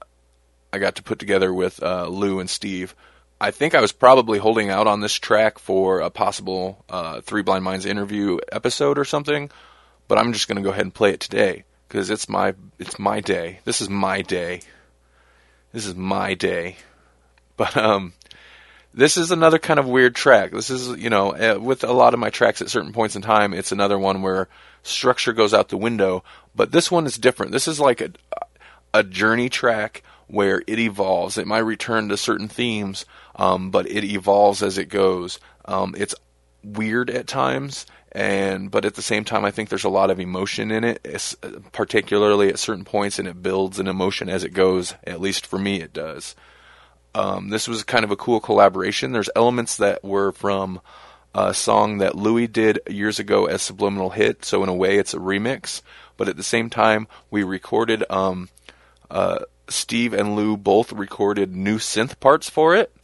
I 0.71 0.77
got 0.77 0.97
to 0.97 1.03
put 1.03 1.17
together 1.17 1.51
with 1.51 1.81
uh, 1.81 2.05
Lou 2.09 2.39
and 2.39 2.49
Steve. 2.49 2.93
I 3.41 3.49
think 3.49 3.73
I 3.73 3.81
was 3.81 3.91
probably 3.91 4.37
holding 4.37 4.69
out 4.69 4.85
on 4.85 4.99
this 4.99 5.15
track 5.15 5.57
for 5.57 6.01
a 6.01 6.11
possible 6.11 6.85
uh, 6.89 7.21
Three 7.21 7.41
Blind 7.41 7.63
Minds 7.63 7.87
interview 7.87 8.37
episode 8.51 8.99
or 8.99 9.05
something, 9.05 9.49
but 10.07 10.19
I'm 10.19 10.31
just 10.31 10.47
going 10.47 10.57
to 10.57 10.61
go 10.61 10.69
ahead 10.69 10.85
and 10.85 10.93
play 10.93 11.09
it 11.09 11.21
today 11.21 11.63
because 11.87 12.11
it's 12.11 12.29
my 12.29 12.53
it's 12.77 12.99
my 12.99 13.19
day. 13.19 13.61
This 13.65 13.81
is 13.81 13.89
my 13.89 14.21
day. 14.21 14.61
This 15.75 15.87
is 15.87 15.95
my 15.95 16.35
day. 16.35 16.77
But 17.57 17.75
um, 17.75 18.13
this 18.93 19.17
is 19.17 19.31
another 19.31 19.59
kind 19.59 19.77
of 19.77 19.85
weird 19.85 20.15
track. 20.15 20.51
This 20.51 20.69
is, 20.69 20.87
you 20.97 21.09
know, 21.09 21.35
uh, 21.35 21.59
with 21.59 21.83
a 21.83 21.91
lot 21.91 22.13
of 22.13 22.19
my 22.21 22.29
tracks 22.29 22.61
at 22.61 22.69
certain 22.69 22.93
points 22.93 23.17
in 23.17 23.21
time, 23.21 23.53
it's 23.53 23.73
another 23.73 23.99
one 23.99 24.21
where 24.21 24.47
structure 24.83 25.33
goes 25.33 25.53
out 25.53 25.67
the 25.67 25.75
window. 25.75 26.23
But 26.55 26.71
this 26.71 26.89
one 26.89 27.05
is 27.05 27.17
different. 27.17 27.51
This 27.51 27.67
is 27.67 27.77
like 27.77 27.99
a, 27.99 28.11
a 28.93 29.03
journey 29.03 29.49
track 29.49 30.01
where 30.27 30.63
it 30.65 30.79
evolves. 30.79 31.37
It 31.37 31.45
might 31.45 31.59
return 31.59 32.07
to 32.07 32.15
certain 32.15 32.47
themes, 32.47 33.05
um, 33.35 33.69
but 33.69 33.85
it 33.85 34.05
evolves 34.05 34.63
as 34.63 34.77
it 34.77 34.87
goes. 34.87 35.41
Um, 35.65 35.93
it's 35.97 36.15
weird 36.63 37.09
at 37.09 37.27
times, 37.27 37.85
and 38.15 38.71
but 38.71 38.85
at 38.85 38.95
the 38.95 39.01
same 39.01 39.25
time, 39.25 39.43
I 39.43 39.51
think 39.51 39.67
there's 39.67 39.83
a 39.83 39.89
lot 39.89 40.09
of 40.09 40.21
emotion 40.21 40.71
in 40.71 40.85
it, 40.85 41.05
particularly 41.73 42.47
at 42.47 42.57
certain 42.57 42.85
points, 42.85 43.19
and 43.19 43.27
it 43.27 43.43
builds 43.43 43.77
an 43.77 43.87
emotion 43.87 44.29
as 44.29 44.45
it 44.45 44.53
goes. 44.53 44.95
At 45.03 45.19
least 45.19 45.45
for 45.45 45.59
me, 45.59 45.81
it 45.81 45.91
does. 45.91 46.33
Um, 47.13 47.49
this 47.49 47.67
was 47.67 47.83
kind 47.83 48.05
of 48.05 48.11
a 48.11 48.15
cool 48.15 48.39
collaboration. 48.39 49.11
There's 49.11 49.29
elements 49.35 49.75
that 49.77 50.01
were 50.01 50.31
from 50.31 50.79
a 51.33 51.53
song 51.53 51.97
that 51.97 52.15
Louis 52.15 52.47
did 52.47 52.79
years 52.89 53.19
ago 53.19 53.47
as 53.47 53.61
Subliminal 53.61 54.11
Hit, 54.11 54.45
so 54.45 54.63
in 54.63 54.69
a 54.69 54.73
way, 54.73 54.97
it's 54.97 55.13
a 55.13 55.19
remix. 55.19 55.81
But 56.15 56.29
at 56.29 56.37
the 56.37 56.43
same 56.43 56.69
time, 56.69 57.09
we 57.29 57.43
recorded. 57.43 58.05
Um, 58.09 58.47
uh, 59.11 59.39
Steve 59.67 60.13
and 60.13 60.37
Lou 60.37 60.55
both 60.55 60.93
recorded 60.93 61.53
new 61.53 61.79
synth 61.79 62.17
parts 62.21 62.49
for 62.49 62.75
it, 62.77 62.95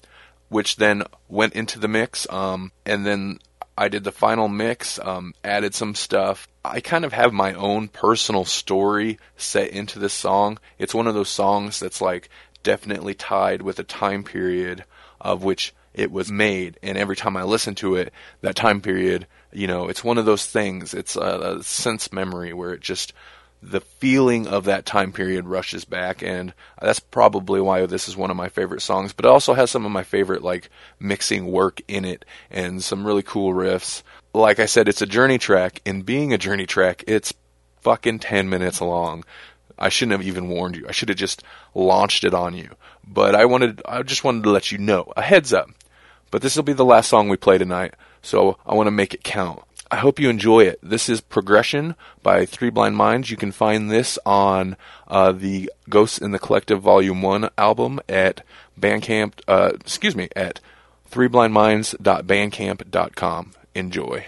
which 0.47 0.77
then 0.77 1.03
went 1.27 1.53
into 1.53 1.79
the 1.79 1.89
mix. 1.89 2.25
Um, 2.29 2.71
and 2.85 3.05
then 3.05 3.39
I 3.81 3.87
did 3.87 4.03
the 4.03 4.11
final 4.11 4.47
mix, 4.47 4.99
um, 4.99 5.33
added 5.43 5.73
some 5.73 5.95
stuff. 5.95 6.47
I 6.63 6.81
kind 6.81 7.03
of 7.03 7.13
have 7.13 7.33
my 7.33 7.55
own 7.55 7.87
personal 7.87 8.45
story 8.45 9.17
set 9.37 9.71
into 9.71 9.97
this 9.97 10.13
song. 10.13 10.59
It's 10.77 10.93
one 10.93 11.07
of 11.07 11.15
those 11.15 11.29
songs 11.29 11.79
that's 11.79 11.99
like 11.99 12.29
definitely 12.61 13.15
tied 13.15 13.63
with 13.63 13.79
a 13.79 13.83
time 13.83 14.23
period 14.23 14.85
of 15.19 15.43
which 15.43 15.73
it 15.95 16.11
was 16.11 16.31
made. 16.31 16.77
And 16.83 16.95
every 16.95 17.15
time 17.15 17.35
I 17.35 17.41
listen 17.41 17.73
to 17.75 17.95
it, 17.95 18.13
that 18.41 18.55
time 18.55 18.81
period, 18.81 19.25
you 19.51 19.65
know, 19.65 19.87
it's 19.87 20.03
one 20.03 20.19
of 20.19 20.25
those 20.25 20.45
things. 20.45 20.93
It's 20.93 21.15
a, 21.15 21.57
a 21.57 21.63
sense 21.63 22.13
memory 22.13 22.53
where 22.53 22.73
it 22.73 22.81
just 22.81 23.13
the 23.61 23.81
feeling 23.81 24.47
of 24.47 24.65
that 24.65 24.85
time 24.85 25.11
period 25.11 25.45
rushes 25.45 25.85
back 25.85 26.23
and 26.23 26.53
that's 26.81 26.99
probably 26.99 27.61
why 27.61 27.85
this 27.85 28.07
is 28.07 28.17
one 28.17 28.31
of 28.31 28.37
my 28.37 28.49
favorite 28.49 28.81
songs 28.81 29.13
but 29.13 29.25
it 29.25 29.29
also 29.29 29.53
has 29.53 29.69
some 29.69 29.85
of 29.85 29.91
my 29.91 30.03
favorite 30.03 30.41
like 30.41 30.69
mixing 30.99 31.45
work 31.45 31.79
in 31.87 32.03
it 32.03 32.25
and 32.49 32.83
some 32.83 33.05
really 33.05 33.21
cool 33.21 33.53
riffs. 33.53 34.01
Like 34.33 34.59
i 34.59 34.65
said 34.65 34.87
it's 34.87 35.01
a 35.01 35.07
journey 35.07 35.37
track 35.37 35.81
and 35.85 36.05
being 36.05 36.33
a 36.33 36.39
journey 36.39 36.65
track 36.65 37.03
it's 37.07 37.33
fucking 37.81 38.19
10 38.19 38.49
minutes 38.49 38.81
long. 38.81 39.23
I 39.77 39.89
shouldn't 39.89 40.19
have 40.19 40.27
even 40.27 40.49
warned 40.49 40.75
you. 40.75 40.85
I 40.87 40.91
should 40.91 41.09
have 41.09 41.17
just 41.17 41.41
launched 41.73 42.23
it 42.23 42.33
on 42.33 42.55
you. 42.55 42.69
But 43.07 43.35
i 43.35 43.45
wanted 43.45 43.81
i 43.85 44.01
just 44.01 44.23
wanted 44.23 44.43
to 44.43 44.51
let 44.51 44.71
you 44.71 44.79
know. 44.79 45.13
A 45.15 45.21
heads 45.21 45.53
up 45.53 45.69
but 46.31 46.41
this 46.41 46.55
will 46.55 46.63
be 46.63 46.73
the 46.73 46.85
last 46.85 47.09
song 47.09 47.29
we 47.29 47.37
play 47.37 47.57
tonight 47.57 47.93
so 48.23 48.57
i 48.65 48.73
want 48.73 48.87
to 48.87 48.91
make 48.91 49.13
it 49.13 49.23
count 49.23 49.61
I 49.91 49.97
hope 49.97 50.19
you 50.21 50.29
enjoy 50.29 50.61
it. 50.61 50.79
This 50.81 51.09
is 51.09 51.19
Progression 51.19 51.95
by 52.23 52.45
Three 52.45 52.69
Blind 52.69 52.95
Minds. 52.95 53.29
You 53.29 53.35
can 53.35 53.51
find 53.51 53.91
this 53.91 54.17
on 54.25 54.77
uh, 55.09 55.33
the 55.33 55.69
Ghosts 55.89 56.17
in 56.17 56.31
the 56.31 56.39
Collective 56.39 56.81
Volume 56.81 57.21
1 57.21 57.49
album 57.57 57.99
at 58.07 58.39
Bandcamp, 58.79 59.33
uh, 59.49 59.71
excuse 59.75 60.15
me, 60.15 60.29
at 60.33 60.61
threeblindminds.bandcamp.com. 61.11 63.51
Enjoy. 63.75 64.25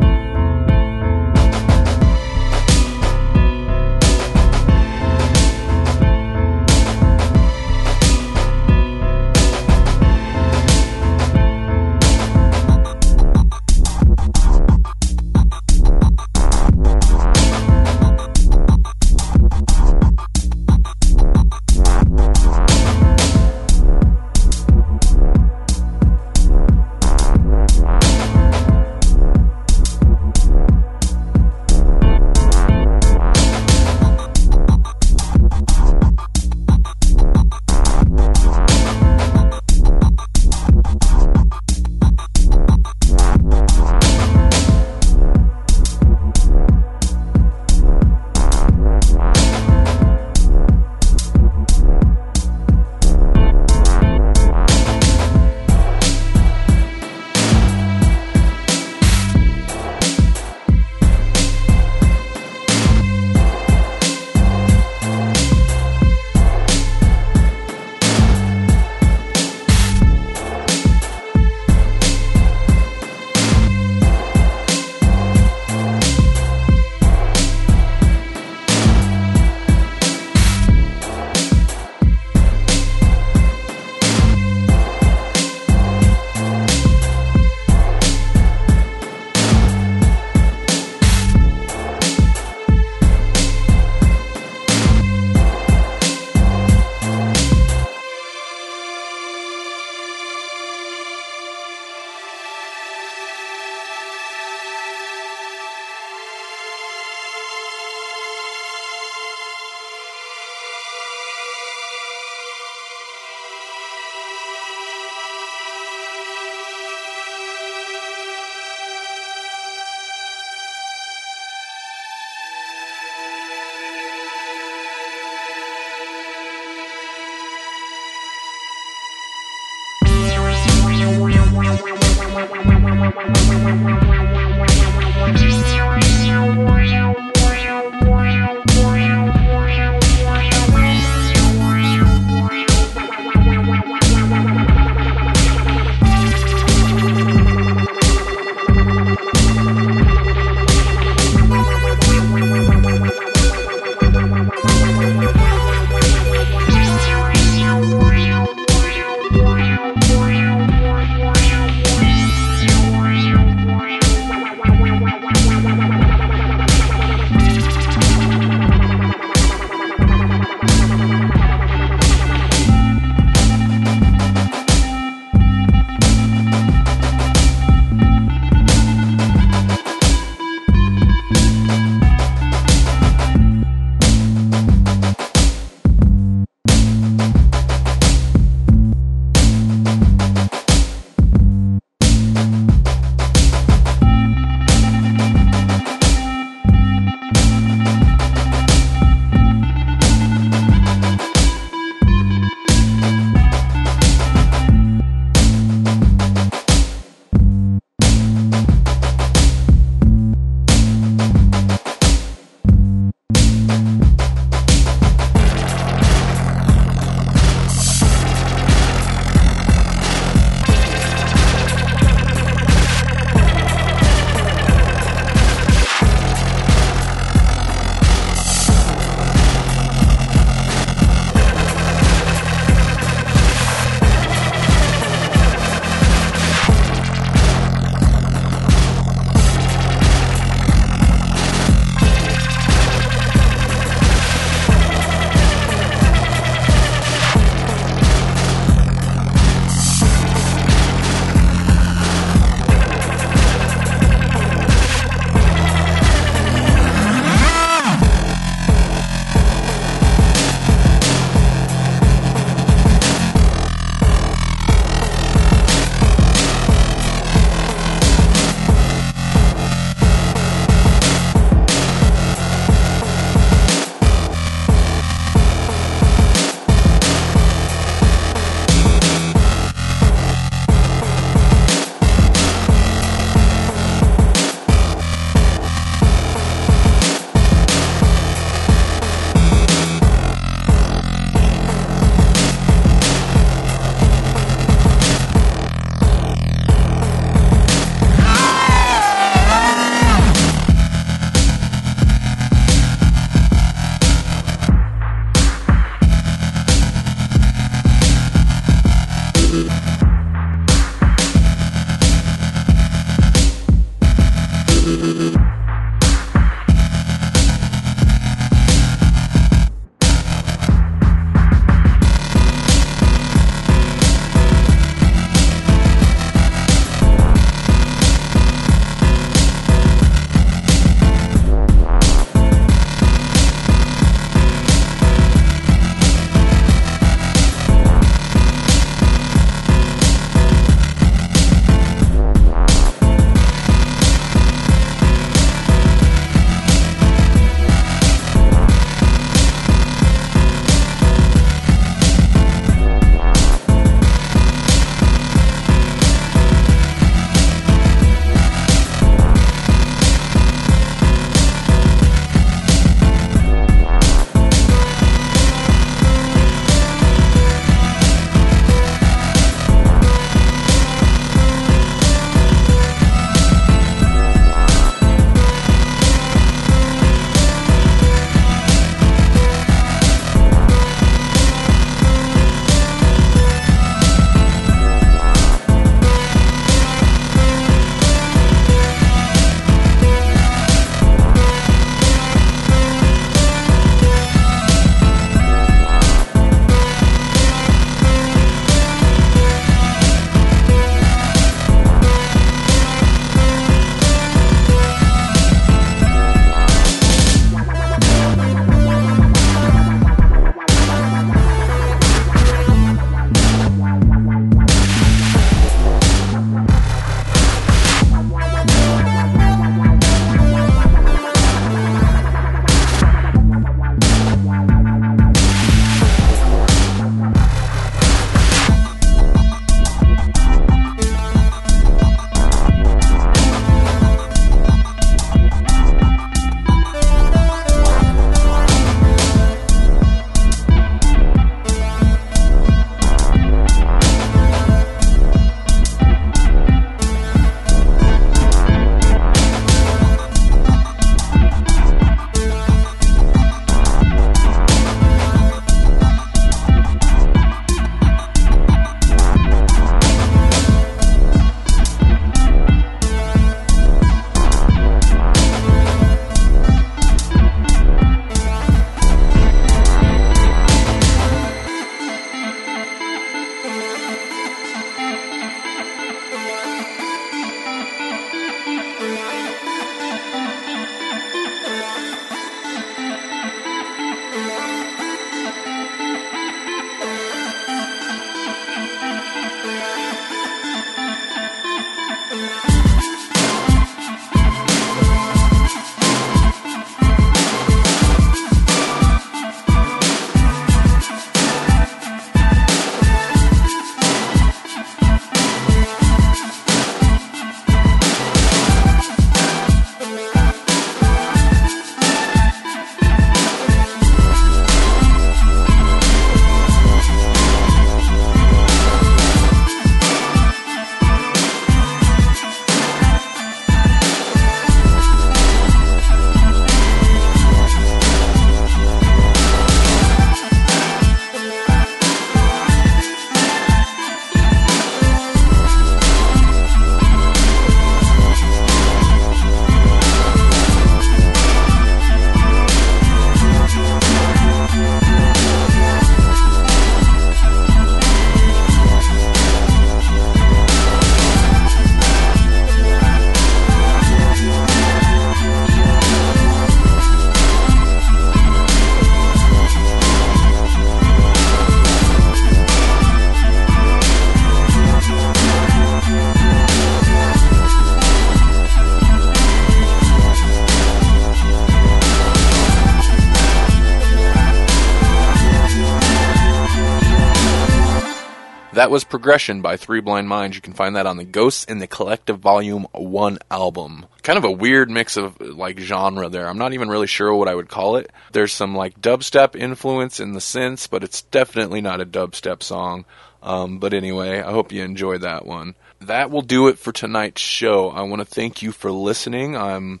That 578.88 578.92
was 578.92 579.04
Progression 579.04 579.60
by 579.60 579.76
Three 579.76 580.00
Blind 580.00 580.30
Minds. 580.30 580.56
You 580.56 580.62
can 580.62 580.72
find 580.72 580.96
that 580.96 581.06
on 581.06 581.18
the 581.18 581.24
Ghosts 581.26 581.64
in 581.64 581.78
the 581.78 581.86
Collective 581.86 582.38
Volume 582.38 582.86
1 582.92 583.38
album. 583.50 584.06
Kind 584.22 584.38
of 584.38 584.44
a 584.44 584.50
weird 584.50 584.90
mix 584.90 585.18
of 585.18 585.38
like 585.42 585.78
genre 585.78 586.30
there. 586.30 586.48
I'm 586.48 586.56
not 586.56 586.72
even 586.72 586.88
really 586.88 587.06
sure 587.06 587.34
what 587.34 587.48
I 587.48 587.54
would 587.54 587.68
call 587.68 587.96
it. 587.96 588.10
There's 588.32 588.54
some 588.54 588.74
like 588.74 588.98
dubstep 588.98 589.54
influence 589.54 590.20
in 590.20 590.32
the 590.32 590.40
synths, 590.40 590.88
but 590.88 591.04
it's 591.04 591.20
definitely 591.20 591.82
not 591.82 592.00
a 592.00 592.06
dubstep 592.06 592.62
song. 592.62 593.04
Um, 593.42 593.78
but 593.78 593.92
anyway, 593.92 594.40
I 594.40 594.52
hope 594.52 594.72
you 594.72 594.82
enjoyed 594.82 595.20
that 595.20 595.44
one. 595.44 595.74
That 596.00 596.30
will 596.30 596.40
do 596.40 596.68
it 596.68 596.78
for 596.78 596.90
tonight's 596.90 597.42
show. 597.42 597.90
I 597.90 598.00
want 598.04 598.20
to 598.20 598.24
thank 598.24 598.62
you 598.62 598.72
for 598.72 598.90
listening. 598.90 599.54
I'm 599.54 600.00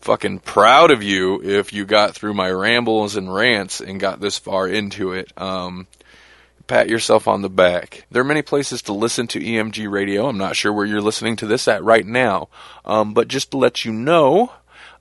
fucking 0.00 0.38
proud 0.38 0.92
of 0.92 1.02
you 1.02 1.42
if 1.42 1.72
you 1.72 1.84
got 1.84 2.14
through 2.14 2.34
my 2.34 2.52
rambles 2.52 3.16
and 3.16 3.34
rants 3.34 3.80
and 3.80 3.98
got 3.98 4.20
this 4.20 4.38
far 4.38 4.68
into 4.68 5.10
it. 5.10 5.32
Um, 5.36 5.88
pat 6.68 6.88
yourself 6.88 7.26
on 7.26 7.42
the 7.42 7.50
back. 7.50 8.06
There 8.10 8.22
are 8.22 8.24
many 8.24 8.42
places 8.42 8.82
to 8.82 8.92
listen 8.92 9.26
to 9.28 9.40
EMG 9.40 9.90
radio. 9.90 10.28
I'm 10.28 10.38
not 10.38 10.54
sure 10.54 10.72
where 10.72 10.86
you're 10.86 11.00
listening 11.00 11.34
to 11.36 11.46
this 11.46 11.66
at 11.66 11.82
right 11.82 12.06
now, 12.06 12.48
um, 12.84 13.14
but 13.14 13.26
just 13.26 13.50
to 13.50 13.56
let 13.56 13.84
you 13.84 13.92
know, 13.92 14.52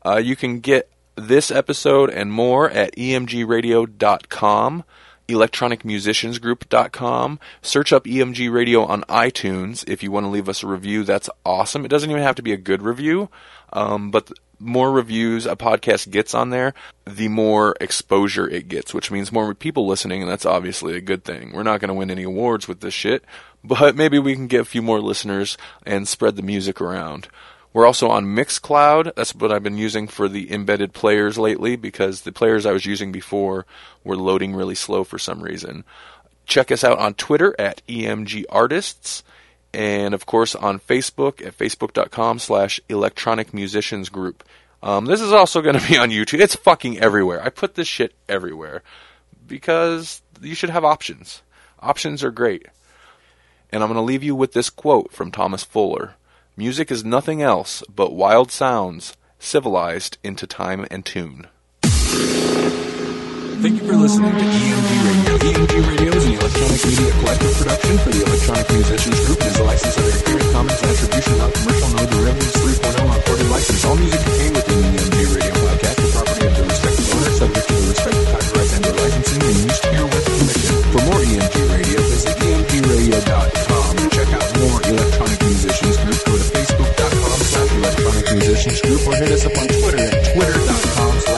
uh, 0.05 0.17
you 0.17 0.35
can 0.35 0.59
get 0.59 0.89
this 1.15 1.51
episode 1.51 2.09
and 2.09 2.31
more 2.31 2.69
at 2.69 2.95
emgradio.com 2.95 4.83
electronicmusiciansgroup.com. 5.27 7.39
Search 7.61 7.93
up 7.93 8.05
EMG 8.05 8.51
Radio 8.51 8.83
on 8.85 9.03
iTunes 9.03 9.87
if 9.87 10.01
you 10.01 10.09
want 10.11 10.23
to 10.25 10.29
leave 10.29 10.49
us 10.49 10.63
a 10.63 10.67
review. 10.67 11.03
That's 11.03 11.29
awesome. 11.45 11.85
It 11.85 11.89
doesn't 11.89 12.09
even 12.09 12.23
have 12.23 12.33
to 12.35 12.41
be 12.41 12.53
a 12.53 12.57
good 12.57 12.81
review, 12.81 13.29
um, 13.73 14.09
but 14.11 14.31
more 14.59 14.91
reviews 14.91 15.45
a 15.45 15.55
podcast 15.55 16.09
gets 16.09 16.33
on 16.33 16.49
there, 16.49 16.73
the 17.05 17.27
more 17.27 17.75
exposure 17.79 18.47
it 18.49 18.67
gets, 18.67 18.93
which 18.93 19.11
means 19.11 19.31
more 19.31 19.53
people 19.53 19.87
listening, 19.87 20.21
and 20.21 20.29
that's 20.29 20.45
obviously 20.45 20.95
a 20.95 21.01
good 21.01 21.23
thing. 21.23 21.53
We're 21.53 21.63
not 21.63 21.79
going 21.79 21.89
to 21.89 21.93
win 21.93 22.11
any 22.11 22.23
awards 22.23 22.67
with 22.67 22.81
this 22.81 22.93
shit, 22.93 23.23
but 23.63 23.95
maybe 23.95 24.19
we 24.19 24.35
can 24.35 24.47
get 24.47 24.61
a 24.61 24.65
few 24.65 24.81
more 24.81 25.01
listeners 25.01 25.57
and 25.85 26.07
spread 26.07 26.35
the 26.35 26.41
music 26.41 26.81
around. 26.81 27.27
We're 27.73 27.85
also 27.85 28.09
on 28.09 28.25
Mixcloud. 28.25 29.13
That's 29.15 29.35
what 29.35 29.51
I've 29.51 29.63
been 29.63 29.77
using 29.77 30.07
for 30.07 30.27
the 30.27 30.51
embedded 30.51 30.93
players 30.93 31.37
lately 31.37 31.75
because 31.75 32.21
the 32.21 32.31
players 32.31 32.65
I 32.65 32.71
was 32.71 32.85
using 32.85 33.11
before 33.11 33.65
were 34.03 34.15
loading 34.15 34.55
really 34.55 34.73
slow 34.73 35.03
for 35.03 35.19
some 35.19 35.41
reason. 35.41 35.83
Check 36.45 36.71
us 36.71 36.83
out 36.83 36.97
on 36.97 37.13
Twitter 37.13 37.53
at 37.59 37.85
EMG 37.87 38.45
Artists 38.49 39.23
and 39.73 40.13
of 40.13 40.25
course 40.25 40.55
on 40.55 40.79
Facebook 40.79 41.45
at 41.45 41.57
facebook.com 41.57 42.39
slash 42.39 42.79
electronic 42.89 43.53
musicians 43.53 44.09
group. 44.09 44.43
Um, 44.83 45.05
this 45.05 45.21
is 45.21 45.33
also 45.33 45.61
going 45.61 45.79
to 45.79 45.87
be 45.87 45.97
on 45.97 46.09
YouTube. 46.09 46.39
It's 46.39 46.55
fucking 46.55 46.99
everywhere. 46.99 47.41
I 47.43 47.49
put 47.49 47.75
this 47.75 47.87
shit 47.87 48.13
everywhere 48.27 48.83
because 49.45 50.21
you 50.41 50.55
should 50.55 50.69
have 50.69 50.85
options. 50.85 51.41
Options 51.79 52.23
are 52.23 52.31
great. 52.31 52.67
And 53.71 53.83
I'm 53.83 53.89
going 53.89 53.97
to 53.97 54.01
leave 54.01 54.23
you 54.23 54.35
with 54.35 54.53
this 54.53 54.69
quote 54.69 55.11
from 55.11 55.31
Thomas 55.31 55.63
Fuller. 55.63 56.15
Music 56.55 56.89
is 56.89 57.03
nothing 57.03 57.41
else 57.41 57.83
but 57.93 58.13
wild 58.13 58.51
sounds 58.51 59.15
civilized 59.39 60.17
into 60.23 60.47
time 60.47 60.85
and 60.89 61.05
tune. 61.05 61.47
Thank 63.57 63.81
you 63.81 63.89
for 63.89 63.97
listening 63.97 64.29
to 64.29 64.45
EMG 64.45 64.91
Radio. 65.01 65.33
EMG 65.41 65.73
Radio 65.89 66.11
is 66.13 66.25
an 66.29 66.33
electronic 66.37 66.77
media 66.85 67.09
collective 67.17 67.53
production 67.57 67.95
for 68.05 68.09
the 68.13 68.21
Electronic 68.21 68.67
Musicians 68.69 69.17
Group 69.25 69.39
and 69.41 69.49
is 69.49 69.59
licensed 69.65 69.97
under 69.97 70.13
Creative 70.21 70.51
Commons 70.53 70.77
Attribution 70.77 71.35
Non-Commercial 71.41 71.89
No 71.97 72.03
Derivatives 72.05 72.53
3.0 72.53 73.17
Unported 73.17 73.49
License. 73.49 73.81
All 73.81 73.97
music 73.97 74.21
contained 74.21 74.55
within 74.61 74.77
EMG 74.77 75.17
Radio 75.33 75.53
podcast 75.57 75.97
is 75.97 76.11
property 76.13 76.45
of 76.45 76.53
the 76.53 76.63
respective 76.69 77.07
owner, 77.17 77.33
subject 77.33 77.65
to 77.65 77.73
the 77.73 77.87
respective 77.97 78.27
copyrights 78.29 78.73
and 78.77 78.85
or 78.85 78.93
licensing 78.93 79.41
and 79.41 79.57
used 79.57 79.85
here 79.89 80.05
with 80.05 80.25
permission. 80.29 80.77
For 80.93 81.01
more 81.09 81.21
EMG 81.25 81.57
Radio, 81.73 81.99
visit 82.13 82.37
emgradio.com 82.37 83.91
to 83.97 84.05
check 84.13 84.29
out 84.37 84.47
more 84.61 84.77
Electronic 84.85 85.39
Musicians 85.49 85.97
Group. 86.05 86.19
Go 86.29 86.33
to 86.37 86.47
facebook.com 86.53 87.39
slash 87.41 87.71
electronic 87.73 88.25
musicians 88.37 88.79
group 88.85 89.01
or 89.09 89.15
hit 89.17 89.33
us 89.33 89.43
up 89.49 89.57
on 89.57 89.65
Twitter 89.65 90.01
at 90.05 90.13
twitter.com 90.29 91.36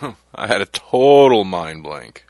I 0.34 0.46
had 0.46 0.60
a 0.60 0.66
total 0.66 1.44
mind 1.44 1.82
blank. 1.82 2.24